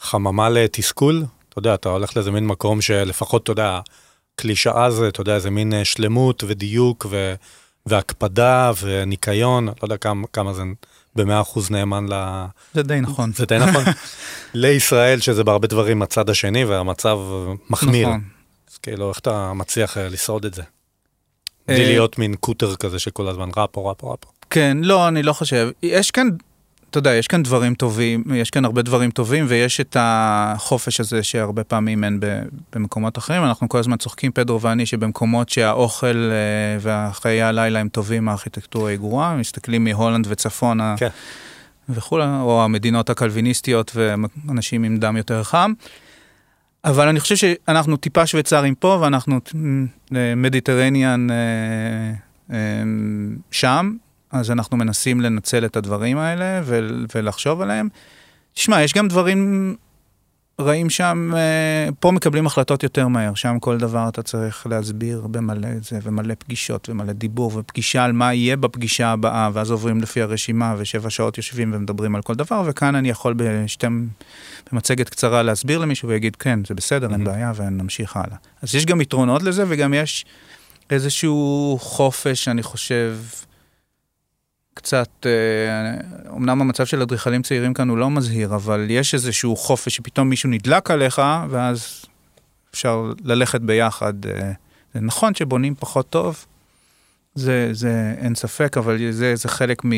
חממה 0.01 0.49
לתסכול? 0.49 1.25
אתה 1.49 1.59
יודע, 1.59 1.75
אתה 1.75 1.89
הולך 1.89 2.17
לאיזה 2.17 2.31
מין 2.31 2.47
מקום 2.47 2.81
שלפחות, 2.81 3.43
אתה 3.43 3.53
יודע, 3.53 3.81
קלישאה 4.37 4.91
זה, 4.91 5.09
אתה 5.09 5.21
יודע, 5.21 5.35
איזה 5.35 5.51
מין 5.51 5.73
אה, 5.73 5.85
שלמות 5.85 6.45
ודיוק 6.47 7.07
ו, 7.11 7.35
והקפדה 7.87 8.72
וניקיון, 8.83 9.66
לא 9.66 9.75
יודע 9.83 9.96
כמה, 9.96 10.27
כמה 10.33 10.53
זה 10.53 10.62
במאה 11.14 11.40
אחוז 11.40 11.70
נאמן 11.70 12.07
ל... 12.09 12.44
זה 12.75 12.83
די 12.83 13.01
נכון. 13.01 13.33
זה 13.33 13.46
די 13.46 13.59
נכון. 13.59 13.85
לישראל, 14.55 15.20
שזה 15.20 15.44
בהרבה 15.44 15.66
דברים 15.66 16.03
הצד 16.03 16.31
השני, 16.31 16.64
והמצב 16.64 17.18
מחמיר. 17.70 18.09
נכון. 18.09 18.20
אז 18.70 18.79
כאילו, 18.79 19.09
איך 19.09 19.18
אתה 19.18 19.53
מצליח 19.53 19.99
אה, 19.99 20.09
לשרוד 20.09 20.44
את 20.44 20.55
זה? 20.55 20.62
בלי 21.68 21.81
אה, 21.81 21.87
להיות 21.87 22.18
מין 22.18 22.35
קוטר 22.35 22.77
כזה 22.77 22.99
שכל 22.99 23.29
הזמן 23.29 23.49
רע 23.57 23.66
פה, 23.70 23.88
רע 23.88 23.94
פה, 23.96 24.11
רע 24.11 24.16
פה. 24.20 24.29
כן, 24.51 24.77
לא, 24.83 25.09
אני 25.09 25.22
לא 25.22 25.33
חושב. 25.33 25.70
יש 25.83 26.11
כאן, 26.11 26.29
אתה 26.97 27.09
יודע, 27.09 27.15
יש 27.15 27.27
כאן 27.27 27.43
דברים 27.43 27.75
טובים, 27.75 28.25
יש 28.35 28.51
כאן 28.51 28.65
הרבה 28.65 28.83
דברים 28.83 29.11
טובים, 29.11 29.45
ויש 29.49 29.81
את 29.81 29.97
החופש 30.01 31.01
הזה 31.01 31.23
שהרבה 31.23 31.65
פעמים 31.65 32.05
אין 32.05 32.21
במקומות 32.75 33.19
אחרים. 33.19 33.45
אנחנו 33.45 33.69
כל 33.69 33.79
הזמן 33.79 33.97
צוחקים, 33.97 34.33
פדרו 34.33 34.61
ואני, 34.61 34.87
שבמקומות 34.87 35.49
שהאוכל 35.49 36.07
אה, 36.07 36.79
והחיי 36.81 37.43
הלילה 37.43 37.79
הם 37.79 37.89
טובים, 37.89 38.29
הארכיטקטורה 38.29 38.91
היא 38.91 38.99
גרועה, 38.99 39.37
מסתכלים 39.37 39.85
מהולנד 39.85 40.27
וצפונה. 40.31 40.95
כן. 40.99 41.09
וכולי, 41.89 42.25
או 42.41 42.65
המדינות 42.65 43.11
הקלוויניסטיות 43.11 43.93
ואנשים 43.95 44.85
עם 44.85 44.97
דם 44.97 45.17
יותר 45.17 45.43
חם. 45.43 45.73
אבל 46.85 47.09
אני 47.09 47.21
חושב 47.21 47.37
שאנחנו 47.37 47.97
טיפה 47.97 48.27
שוויצרים 48.27 48.75
פה, 48.75 48.99
ואנחנו 49.01 49.41
מדיטרניאן 50.37 51.31
אה, 51.31 51.37
אה, 52.51 52.83
שם, 53.51 53.93
אז 54.33 54.51
אנחנו 54.51 54.77
מנסים 54.77 55.21
לנצל 55.21 55.65
את 55.65 55.77
הדברים 55.77 56.19
האלה 56.19 56.61
ולחשוב 57.15 57.61
עליהם. 57.61 57.89
תשמע, 58.55 58.83
יש 58.83 58.93
גם 58.95 59.09
דברים 59.09 59.75
רעים 60.61 60.91
שם, 60.91 61.31
אה, 61.37 61.89
פה 62.01 62.11
מקבלים 62.12 62.47
החלטות 62.47 62.83
יותר 62.83 63.09
מהר, 63.09 63.35
שם 63.35 63.59
כל 63.61 63.79
דבר 63.79 64.09
אתה 64.09 64.23
צריך 64.23 64.67
להסביר 64.67 65.27
במלא 65.31 65.69
זה, 65.83 65.99
ומלא 66.03 66.35
פגישות, 66.39 66.89
ומלא 66.89 67.12
דיבור, 67.12 67.53
ופגישה 67.57 68.05
על 68.05 68.12
מה 68.12 68.35
יהיה 68.35 68.57
בפגישה 68.57 69.09
הבאה, 69.09 69.51
ואז 69.53 69.71
עוברים 69.71 70.01
לפי 70.01 70.23
הרשימה, 70.23 70.75
ושבע 70.79 71.11
שעות 71.11 71.37
יושבים 71.37 71.71
ומדברים 71.75 72.17
על 72.17 72.23
כל 72.23 72.35
דבר, 72.35 72.62
וכאן 72.67 72.95
אני 72.95 73.09
יכול 73.09 73.35
בשתי, 73.37 73.87
במצגת 74.73 75.09
קצרה 75.09 75.43
להסביר 75.43 75.79
למישהו 75.79 76.09
ויגיד, 76.09 76.37
כן, 76.37 76.61
זה 76.69 76.75
בסדר, 76.75 77.12
אין 77.12 77.23
Mhm. 77.23 77.25
בעיה, 77.25 77.53
ונמשיך 77.57 78.17
הלאה. 78.17 78.37
אז 78.62 78.75
יש 78.75 78.87
גם 78.87 79.01
יתרונות 79.01 79.43
לזה, 79.43 79.65
וגם 79.69 79.95
יש 79.95 80.25
איזשהו 80.91 81.79
חופש, 81.81 82.49
אני 82.49 82.62
חושב, 82.62 83.17
קצת, 84.77 85.27
אה, 85.27 85.31
אמנם 86.37 86.61
המצב 86.61 86.87
של 86.87 87.03
אדריכלים 87.03 87.43
צעירים 87.43 87.75
כאן 87.75 87.89
הוא 87.89 87.99
לא 87.99 88.11
מזהיר, 88.11 88.55
אבל 88.55 88.87
יש 88.89 89.15
איזשהו 89.15 89.57
חופש 89.57 89.97
שפתאום 89.97 90.29
מישהו 90.29 90.51
נדלק 90.51 90.91
עליך, 90.91 91.23
ואז 91.51 92.05
אפשר 92.71 93.12
ללכת 93.25 93.61
ביחד. 93.61 94.27
אה, 94.27 94.53
זה 94.95 95.01
נכון 95.01 95.35
שבונים 95.35 95.75
פחות 95.79 96.11
טוב, 96.11 96.45
זה, 97.35 97.69
זה 97.73 98.15
אין 98.19 98.35
ספק, 98.35 98.77
אבל 98.77 98.99
זה, 99.11 99.37
זה 99.37 99.49
חלק 99.49 99.85
מ... 99.85 99.91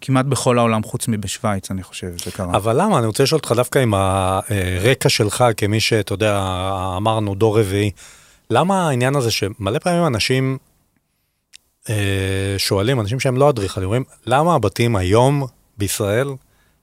כמעט 0.00 0.24
בכל 0.24 0.58
העולם 0.58 0.82
חוץ 0.82 1.08
מבשוויץ, 1.08 1.70
אני 1.70 1.82
חושב, 1.82 2.12
זה 2.24 2.30
קרה. 2.30 2.56
אבל 2.56 2.82
למה? 2.82 2.98
אני 2.98 3.06
רוצה 3.06 3.22
לשאול 3.22 3.38
אותך 3.38 3.52
דווקא 3.56 3.78
עם 3.78 3.94
הרקע 3.94 5.08
שלך 5.08 5.44
כמי 5.56 5.80
שאתה 5.80 6.12
יודע, 6.12 6.40
אמרנו 6.96 7.34
דור 7.34 7.60
רביעי, 7.60 7.90
למה 8.50 8.88
העניין 8.88 9.16
הזה 9.16 9.30
שמלא 9.30 9.78
פעמים 9.78 10.06
אנשים 10.06 10.58
אה, 10.62 10.67
שואלים, 12.58 13.00
אנשים 13.00 13.20
שהם 13.20 13.36
לא 13.36 13.50
אדריכלים, 13.50 13.84
אומרים, 13.84 14.04
למה 14.26 14.54
הבתים 14.54 14.96
היום 14.96 15.46
בישראל 15.78 16.28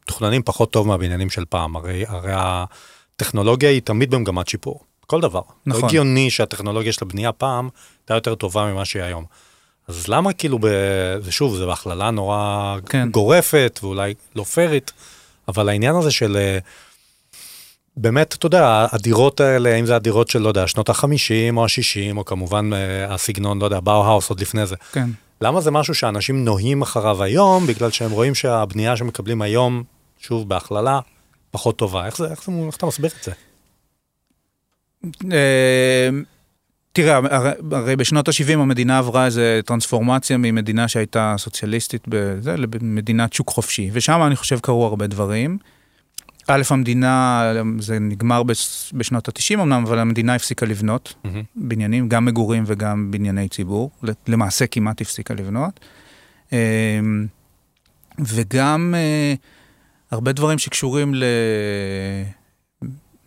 מתוכננים 0.04 0.42
פחות 0.44 0.72
טוב 0.72 0.88
מהבניינים 0.88 1.30
של 1.30 1.46
פעם? 1.50 1.76
הרי, 1.76 2.06
הרי 2.08 2.32
הטכנולוגיה 2.36 3.70
היא 3.70 3.82
תמיד 3.82 4.12
במגמת 4.12 4.48
שיפור, 4.48 4.80
כל 5.08 5.22
דבר. 5.22 5.42
נכון. 5.66 5.82
לא 5.82 5.88
הגיוני 5.88 6.30
שהטכנולוגיה 6.30 6.94
של 6.94 7.06
הבנייה 7.06 7.32
פעם 7.32 7.70
הייתה 8.02 8.14
יותר 8.14 8.36
טובה 8.36 8.72
ממה 8.74 8.86
שהיא 8.86 9.04
היום. 9.04 9.26
אז 9.88 10.08
למה 10.08 10.34
כאילו, 10.34 10.60
ב... 10.60 10.68
ושוב, 11.24 11.56
זו 11.56 11.72
הכללה 11.72 12.12
נורא 12.12 12.78
כן. 12.90 13.10
גורפת 13.12 13.80
ואולי 13.84 14.14
לא 14.36 14.44
פיירית, 14.44 14.92
אבל 15.48 15.70
העניין 15.70 15.96
הזה 15.96 16.12
של... 16.12 16.58
באמת, 17.98 18.34
אתה 18.34 18.46
יודע, 18.46 18.86
הדירות 18.92 19.40
האלה, 19.40 19.76
אם 19.76 19.86
זה 19.86 19.96
הדירות 19.96 20.28
של, 20.28 20.40
לא 20.40 20.48
יודע, 20.48 20.68
שנות 20.68 20.90
ה-50 20.90 21.58
או 21.58 21.64
ה-60, 21.64 22.18
או 22.18 22.26
כמובן 22.26 22.74
אה, 22.74 23.14
הסגנון, 23.14 23.60
לא 23.60 23.66
יודע, 23.66 23.80
באו-האוס 23.80 24.30
עוד 24.30 24.40
לפני 24.40 24.66
זה. 24.66 24.76
כן. 24.92 25.10
למה 25.42 25.62
זה 25.62 25.72
משהו 25.72 25.96
שאנשים 25.96 26.46
נוהים 26.46 26.82
אחריו 26.82 27.24
היום, 27.24 27.68
בגלל 27.68 27.92
שהם 27.92 28.12
רואים 28.12 28.36
שהבנייה 28.36 28.98
שמקבלים 28.98 29.42
היום, 29.42 29.84
שוב, 30.20 30.50
בהכללה, 30.50 31.00
פחות 31.52 31.78
טובה. 31.78 32.06
איך 32.06 32.18
זה, 32.18 32.28
איך 32.28 32.44
זה, 32.44 32.52
איך 32.68 32.76
אתה 32.76 32.86
מסביר 32.86 33.12
את 33.20 33.24
זה? 33.24 33.32
אה, 35.32 36.10
תראה, 36.92 37.20
הרי, 37.32 37.52
הרי 37.72 37.96
בשנות 37.96 38.28
ה-70 38.28 38.54
המדינה 38.54 38.98
עברה 38.98 39.26
איזו 39.26 39.42
טרנספורמציה 39.66 40.38
ממדינה 40.38 40.88
שהייתה 40.88 41.36
סוציאליסטית 41.38 42.04
בזה, 42.08 42.56
למדינת 42.58 43.34
שוק 43.34 43.50
חופשי, 43.50 43.90
ושם 43.94 44.24
אני 44.28 44.36
חושב 44.36 44.60
קרו 44.60 44.86
הרבה 44.86 45.08
דברים. 45.08 45.58
א', 46.48 46.62
המדינה, 46.70 47.44
זה 47.80 48.00
נגמר 48.00 48.44
בש- 48.44 48.92
בשנות 48.94 49.28
ה-90 49.28 49.54
אמנם, 49.62 49.84
אבל 49.88 50.00
המדינה 50.00 50.36
הפסיקה 50.36 50.66
לבנות 50.66 51.14
מהמם. 51.24 51.44
בניינים, 51.56 52.10
גם 52.10 52.26
מגורים 52.26 52.64
וגם 52.68 53.12
בנייני 53.12 53.50
ציבור, 53.50 53.92
למעשה 54.28 54.68
כמעט 54.68 55.02
הפסיקה 55.02 55.34
לבנות. 55.34 55.80
אה, 56.54 57.00
וגם 58.20 58.94
אה, 58.98 59.34
הרבה 60.12 60.32
דברים 60.32 60.60
שקשורים 60.60 61.14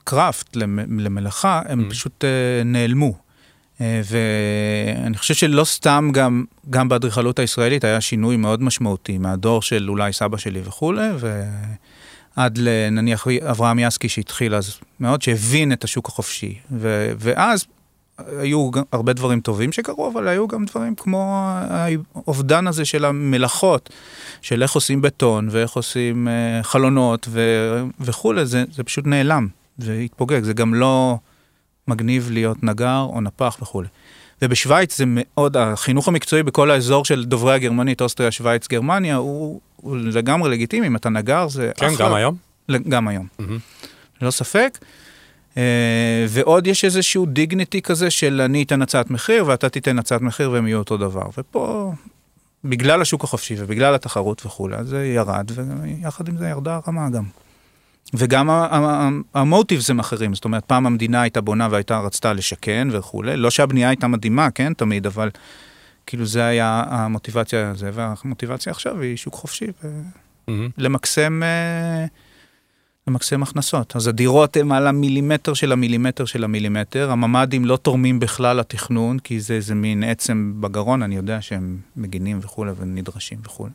לקראפט, 0.05 0.57
למ- 0.57 1.01
למלאכה, 1.01 1.63
הם 1.69 1.85
Mm. 1.87 1.91
פשוט 1.91 2.25
אה, 2.25 2.29
נעלמו. 2.65 3.15
אה, 3.81 4.01
ואני 4.05 5.17
חושב 5.19 5.35
שלא 5.35 5.65
סתם 5.65 6.11
גם, 6.13 6.45
גם 6.71 6.89
באדריכלות 6.89 7.39
הישראלית 7.39 7.85
היה 7.85 8.01
שינוי 8.01 8.37
מאוד 8.37 8.63
משמעותי 8.63 9.19
מהדור 9.19 9.63
של 9.63 9.87
אולי 9.91 10.13
סבא 10.13 10.37
שלי 10.37 10.61
וכולי, 10.65 11.09
ועד 12.39 12.59
לנניח 12.59 13.27
אברהם 13.51 13.79
יסקי 13.79 14.09
שהתחיל 14.09 14.55
אז 14.55 14.79
מאוד, 15.01 15.23
שהבין 15.23 15.73
את 15.73 15.85
השוק 15.85 16.09
החופשי. 16.09 16.55
ו, 16.71 17.13
ואז 17.19 17.67
היו 18.19 18.71
גם 18.71 18.83
הרבה 18.93 19.13
דברים 19.13 19.41
טובים 19.41 19.73
שקרו, 19.73 20.11
אבל 20.13 20.29
היו 20.29 20.49
גם 20.49 20.65
דברים 20.65 20.95
כמו 20.95 21.49
האובדן 22.15 22.67
הזה 22.67 22.85
של 22.85 23.05
המלאכות, 23.05 23.91
של 24.43 24.63
איך 24.63 24.73
עושים 24.73 25.03
בטון 25.03 25.49
ואיך 25.51 25.73
עושים 25.73 26.29
אה, 26.29 26.63
חלונות 26.63 27.29
ו, 27.31 27.41
וכולי, 28.01 28.47
זה, 28.47 28.65
זה 28.73 28.85
פשוט 28.85 29.07
נעלם, 29.07 29.49
זה 29.79 29.95
התפוגג, 29.95 30.43
זה 30.43 30.53
גם 30.53 30.75
לא 30.75 31.19
מגניב 31.89 32.29
להיות 32.31 32.63
נגר 32.63 33.07
או 33.09 33.21
נפח 33.21 33.59
וכולי. 33.63 33.89
ובשוויץ 34.43 34.99
זה 34.99 35.05
מאוד, 35.07 35.57
החינוך 35.57 36.09
המקצועי 36.09 36.43
בכל 36.43 36.71
האזור 36.71 37.05
של 37.05 37.25
דוברי 37.25 37.55
הגרמנית, 37.55 38.01
אוסטריה, 38.01 38.31
שוויץ, 38.31 38.69
גרמניה, 38.69 39.17
הוא, 39.17 39.61
הוא 39.81 39.97
לגמרי 39.97 40.51
לגיטימי, 40.51 40.87
אם 40.87 40.97
אתה 40.97 41.09
נגר 41.09 41.49
זה 41.49 41.71
כן, 41.77 41.87
אחלה. 41.87 42.07
גם 42.07 42.15
היום? 42.15 42.37
גם 42.89 43.09
היום. 43.09 43.27
מהמם. 43.39 43.59
ללא 44.21 44.31
ספק. 44.31 44.79
אה, 45.57 46.27
ועוד 46.29 46.67
יש 46.67 46.85
איזשהו 46.85 47.27
דיגניטי 47.27 47.83
כזה 47.83 48.11
של 48.11 48.41
אני 48.41 48.63
אתן 48.63 48.83
הצעת 48.83 49.11
מחיר 49.11 49.47
ואתה 49.47 49.69
תיתן 49.69 49.99
הצעת 49.99 50.21
מחיר 50.21 50.51
והם 50.51 50.67
יהיו 50.67 50.79
אותו 50.79 50.97
דבר. 50.97 51.27
ופה, 51.39 51.93
בגלל 52.65 53.03
השוק 53.03 53.25
החופשי 53.25 53.55
ובגלל 53.59 53.95
התחרות 53.95 54.47
וכולי, 54.47 54.85
זה 54.85 55.07
ירד, 55.07 55.51
ויחד 55.57 56.29
עם 56.29 56.37
זה 56.37 56.49
ירדה 56.49 56.81
הרמה 56.87 57.11
גם. 57.11 57.25
וגם 58.15 58.51
המוטיבס 59.35 59.91
הם 59.91 59.99
אחרים, 59.99 60.35
זאת 60.35 60.45
אומרת, 60.45 60.65
פעם 60.65 60.87
המדינה 60.87 61.23
הייתה 61.23 61.41
בונה 61.41 61.69
והייתה 61.71 61.99
רצתה 61.99 62.33
לשכן 62.33 62.89
וכולי, 62.93 63.37
לא 63.37 63.51
שהבנייה 63.51 63.89
הייתה 63.89 64.07
מדהימה, 64.07 64.51
כן, 64.51 64.73
תמיד, 64.73 65.07
אבל 65.07 65.31
כאילו 66.09 66.27
זה 66.27 66.45
היה 66.45 66.85
המוטיבציה 66.89 67.71
הזה, 67.71 67.91
והמוטיבציה 67.95 68.71
עכשיו 68.71 69.01
היא 69.01 69.17
שוק 69.17 69.35
חופשי. 69.35 69.67
ולמקסם... 70.49 71.43
אה, 71.43 72.07
למקסם 73.09 73.43
הכנסות. 73.43 73.97
אז 73.97 74.07
הדירות 74.07 74.57
הן 74.57 74.73
על 74.73 74.87
המילימטר 74.87 75.55
של 75.55 75.73
המילימטר 75.73 76.25
של 76.25 76.45
המילימטר, 76.45 77.11
הממ"דים 77.11 77.65
לא 77.65 77.77
תורמים 77.77 78.21
בכלל 78.21 78.57
לתכנון, 78.57 79.19
כי 79.19 79.41
זה 79.41 79.55
איזה 79.55 79.75
מין 79.75 80.03
עצם 80.03 80.53
בגרון, 80.61 81.03
אני 81.03 81.17
יודע 81.17 81.43
שהם 81.43 81.79
מגינים 81.97 82.39
וכולי 82.43 82.73
ונדרשים 82.77 83.39
וכולי. 83.45 83.73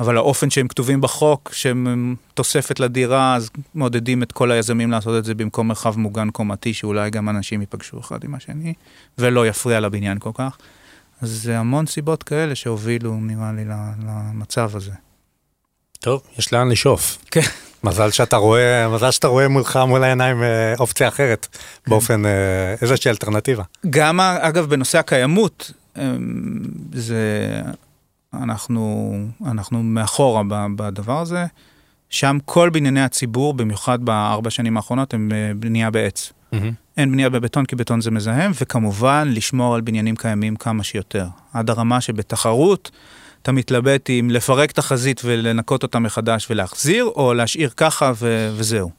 אבל 0.00 0.16
האופן 0.16 0.50
שהם 0.50 0.68
כתובים 0.68 1.00
בחוק, 1.00 1.50
שהם 1.52 2.14
תוספת 2.34 2.80
לדירה, 2.80 3.36
אז 3.36 3.50
מעודדים 3.74 4.22
את 4.22 4.32
כל 4.32 4.50
היזמים 4.50 4.90
לעשות 4.90 5.18
את 5.18 5.24
זה 5.24 5.34
במקום 5.34 5.68
מרחב 5.68 5.98
מוגן 5.98 6.30
קומתי, 6.30 6.74
שאולי 6.74 7.10
גם 7.10 7.28
אנשים 7.28 7.60
ייפגשו 7.60 8.00
אחד 8.00 8.24
עם 8.24 8.34
השני, 8.34 8.74
ולא 9.18 9.46
יפריע 9.46 9.80
לבניין 9.80 10.18
כל 10.18 10.30
כך. 10.34 10.58
אז 11.22 11.30
זה 11.30 11.58
המון 11.58 11.86
סיבות 11.86 12.22
כאלה 12.22 12.54
שהובילו, 12.54 13.16
נראה 13.20 13.52
לי, 13.52 13.64
למצב 14.06 14.76
הזה. 14.76 14.92
טוב, 16.00 16.22
יש 16.38 16.52
לאן 16.52 16.68
לשאוף. 16.68 17.18
כן. 17.30 17.40
מזל 17.84 18.10
שאתה 18.10 18.36
רואה, 18.36 18.88
מזל 18.88 19.10
שאתה 19.10 19.26
רואה 19.26 19.48
מולך 19.48 19.78
מול 19.86 20.04
העיניים 20.04 20.42
אה, 20.42 20.74
אופציה 20.78 21.08
אחרת, 21.08 21.46
כן. 21.84 21.90
באופן, 21.90 22.26
אה, 22.26 22.74
איזושהי 22.82 23.10
אלטרנטיבה. 23.10 23.62
גם, 23.90 24.20
אגב, 24.20 24.66
בנושא 24.70 24.98
הקיימות, 24.98 25.72
אמ, 25.96 26.02
זה, 26.92 27.60
אנחנו, 28.34 29.14
אנחנו 29.46 29.82
מאחורה 29.82 30.42
בדבר 30.76 31.20
הזה. 31.20 31.46
שם 32.10 32.38
כל 32.44 32.70
בנייני 32.70 33.02
הציבור, 33.02 33.54
במיוחד 33.54 34.04
בארבע 34.04 34.50
שנים 34.50 34.76
האחרונות, 34.76 35.14
הם 35.14 35.32
אה, 35.32 35.52
בנייה 35.56 35.90
בעץ. 35.90 36.32
מהמם. 36.52 36.85
אין 36.96 37.12
בנייה 37.12 37.30
בבטון 37.30 37.64
כי 37.64 37.76
בטון 37.76 38.00
זה 38.00 38.10
מזהם, 38.10 38.52
וכמובן 38.60 39.28
לשמור 39.32 39.74
על 39.74 39.80
בניינים 39.80 40.16
קיימים 40.16 40.56
כמה 40.56 40.82
שיותר. 40.82 41.26
עד 41.52 41.70
הרמה 41.70 42.00
שבתחרות 42.00 42.90
אתה 43.42 43.52
מתלבט 43.52 44.10
אם 44.10 44.28
לפרק 44.32 44.70
את 44.70 44.78
החזית 44.78 45.20
ולנקות 45.24 45.82
אותה 45.82 45.98
מחדש 45.98 46.46
ולהחזיר, 46.50 47.04
או 47.04 47.34
להשאיר 47.34 47.70
ככה 47.76 48.12
ו- 48.16 48.50
וזהו. 48.56 48.90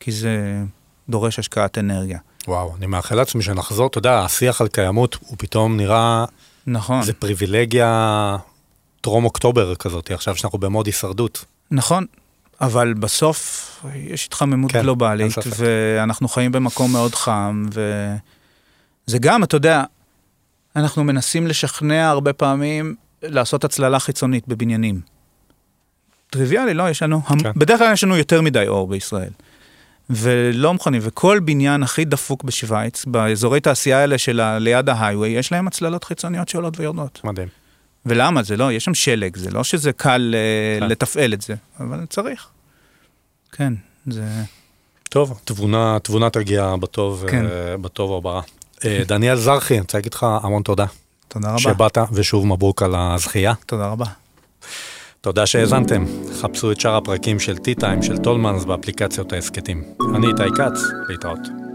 כי 0.00 0.12
זה 0.12 0.62
דורש 1.08 1.38
השקעת 1.38 1.78
אנרגיה. 1.78 2.18
וואו, 2.48 2.74
אני 2.76 2.86
מאחל 2.86 3.14
לעצמי 3.14 3.42
שנחזור, 3.42 3.86
אתה 3.86 3.98
יודע, 3.98 4.18
השיח 4.18 4.60
על 4.60 4.68
קיימות 4.68 5.18
הוא 5.20 5.36
פתאום 5.38 5.76
נראה, 5.76 6.24
נכון. 6.66 7.02
זה 7.02 7.12
פריבילגיה 7.12 8.36
טרום 9.00 9.24
אוקטובר 9.24 9.74
כזאת, 9.74 10.10
עכשיו 10.10 10.36
שאנחנו 10.36 10.58
במוד 10.58 10.86
הישרדות. 10.86 11.44
נכון, 11.70 12.06
אבל 12.60 12.94
בסוף 12.94 13.64
יש 13.94 14.26
התחממות 14.26 14.72
כן, 14.72 14.82
גלובלית. 14.82 15.34
ואנחנו 15.58 16.28
חיים 16.28 16.52
במקום 16.52 16.92
מאוד 16.92 17.14
חם, 17.14 17.66
וזה 19.06 19.18
גם, 19.18 19.44
אתה 19.44 19.56
יודע, 19.56 19.84
אנחנו 20.76 21.04
מנסים 21.04 21.46
לשכנע 21.46 22.08
הרבה 22.08 22.32
פעמים 22.32 22.94
לעשות 23.22 23.64
הצללה 23.64 23.98
חיצונית 23.98 24.48
בבניינים. 24.48 25.00
טריוויאלי, 26.30 26.74
לא, 26.74 26.90
יש 26.90 27.02
לנו, 27.02 27.22
כן. 27.24 27.52
בדרך 27.56 27.78
כלל 27.78 27.92
יש 27.92 28.04
לנו 28.04 28.16
יותר 28.16 28.42
מדי 28.42 28.68
אור 28.68 28.88
בישראל. 28.88 29.30
ולא 30.10 30.72
מוכנים, 30.72 31.00
וכל 31.04 31.40
בניין 31.44 31.82
הכי 31.82 32.04
דפוק 32.04 32.44
בשוויץ, 32.44 33.04
באזורי 33.04 33.60
תעשייה 33.60 33.98
האלה 33.98 34.18
של 34.18 34.58
ליד 34.58 34.88
ההיי-ווי, 34.88 35.28
יש 35.28 35.52
להם 35.52 35.66
הצללות 35.66 36.04
חיצוניות 36.04 36.48
שעולות 36.48 36.80
ויורדות. 36.80 37.20
מדהים. 37.24 37.48
ולמה? 38.08 38.42
זה 38.42 38.56
לא, 38.56 38.72
יש 38.72 38.84
שם 38.84 38.94
שלג, 38.94 39.36
זה 39.36 39.50
לא 39.50 39.64
שזה 39.64 39.92
קל 39.92 40.34
אה, 40.34 40.80
כן. 40.80 40.88
לתפעל 40.88 41.32
את 41.32 41.42
זה, 41.42 41.54
אבל 41.80 42.06
צריך. 42.10 42.48
כן, 43.52 43.72
זה... 44.06 44.24
טוב, 45.10 45.40
תבונה, 45.44 45.98
תבונה 46.02 46.30
תגיע 46.30 46.76
בטוב, 46.80 47.24
כן. 47.28 47.46
אה, 47.46 47.76
בטוב 47.76 48.10
או 48.10 48.22
ברע. 48.22 48.42
אה, 48.84 49.02
דניאל 49.06 49.36
זרחי, 49.36 49.74
אני 49.74 49.80
רוצה 49.80 49.98
להגיד 49.98 50.14
לך 50.14 50.26
המון 50.42 50.62
תודה. 50.62 50.86
תודה 51.28 51.48
רבה. 51.48 51.58
שבאת, 51.58 51.98
ושוב 52.12 52.46
מברוק 52.46 52.82
על 52.82 52.94
הזכייה. 52.96 53.54
תודה 53.66 53.86
רבה. 53.86 54.06
תודה 55.20 55.46
שהאזנתם. 55.46 56.04
חפשו 56.40 56.72
את 56.72 56.80
שאר 56.80 56.96
הפרקים 56.96 57.40
של 57.40 57.56
T-Time 57.56 58.02
של 58.02 58.18
טולמנס 58.18 58.64
באפליקציות 58.64 59.32
ההסכתים. 59.32 59.84
אני 60.14 60.26
איתי 60.26 60.42
כץ, 60.56 60.82
להתראות. 61.08 61.67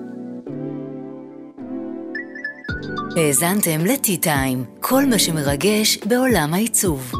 האזנתם 3.17 3.85
ל-T-Time, 3.85 4.81
כל 4.81 5.05
מה 5.05 5.19
שמרגש 5.19 5.97
בעולם 5.97 6.53
העיצוב. 6.53 7.11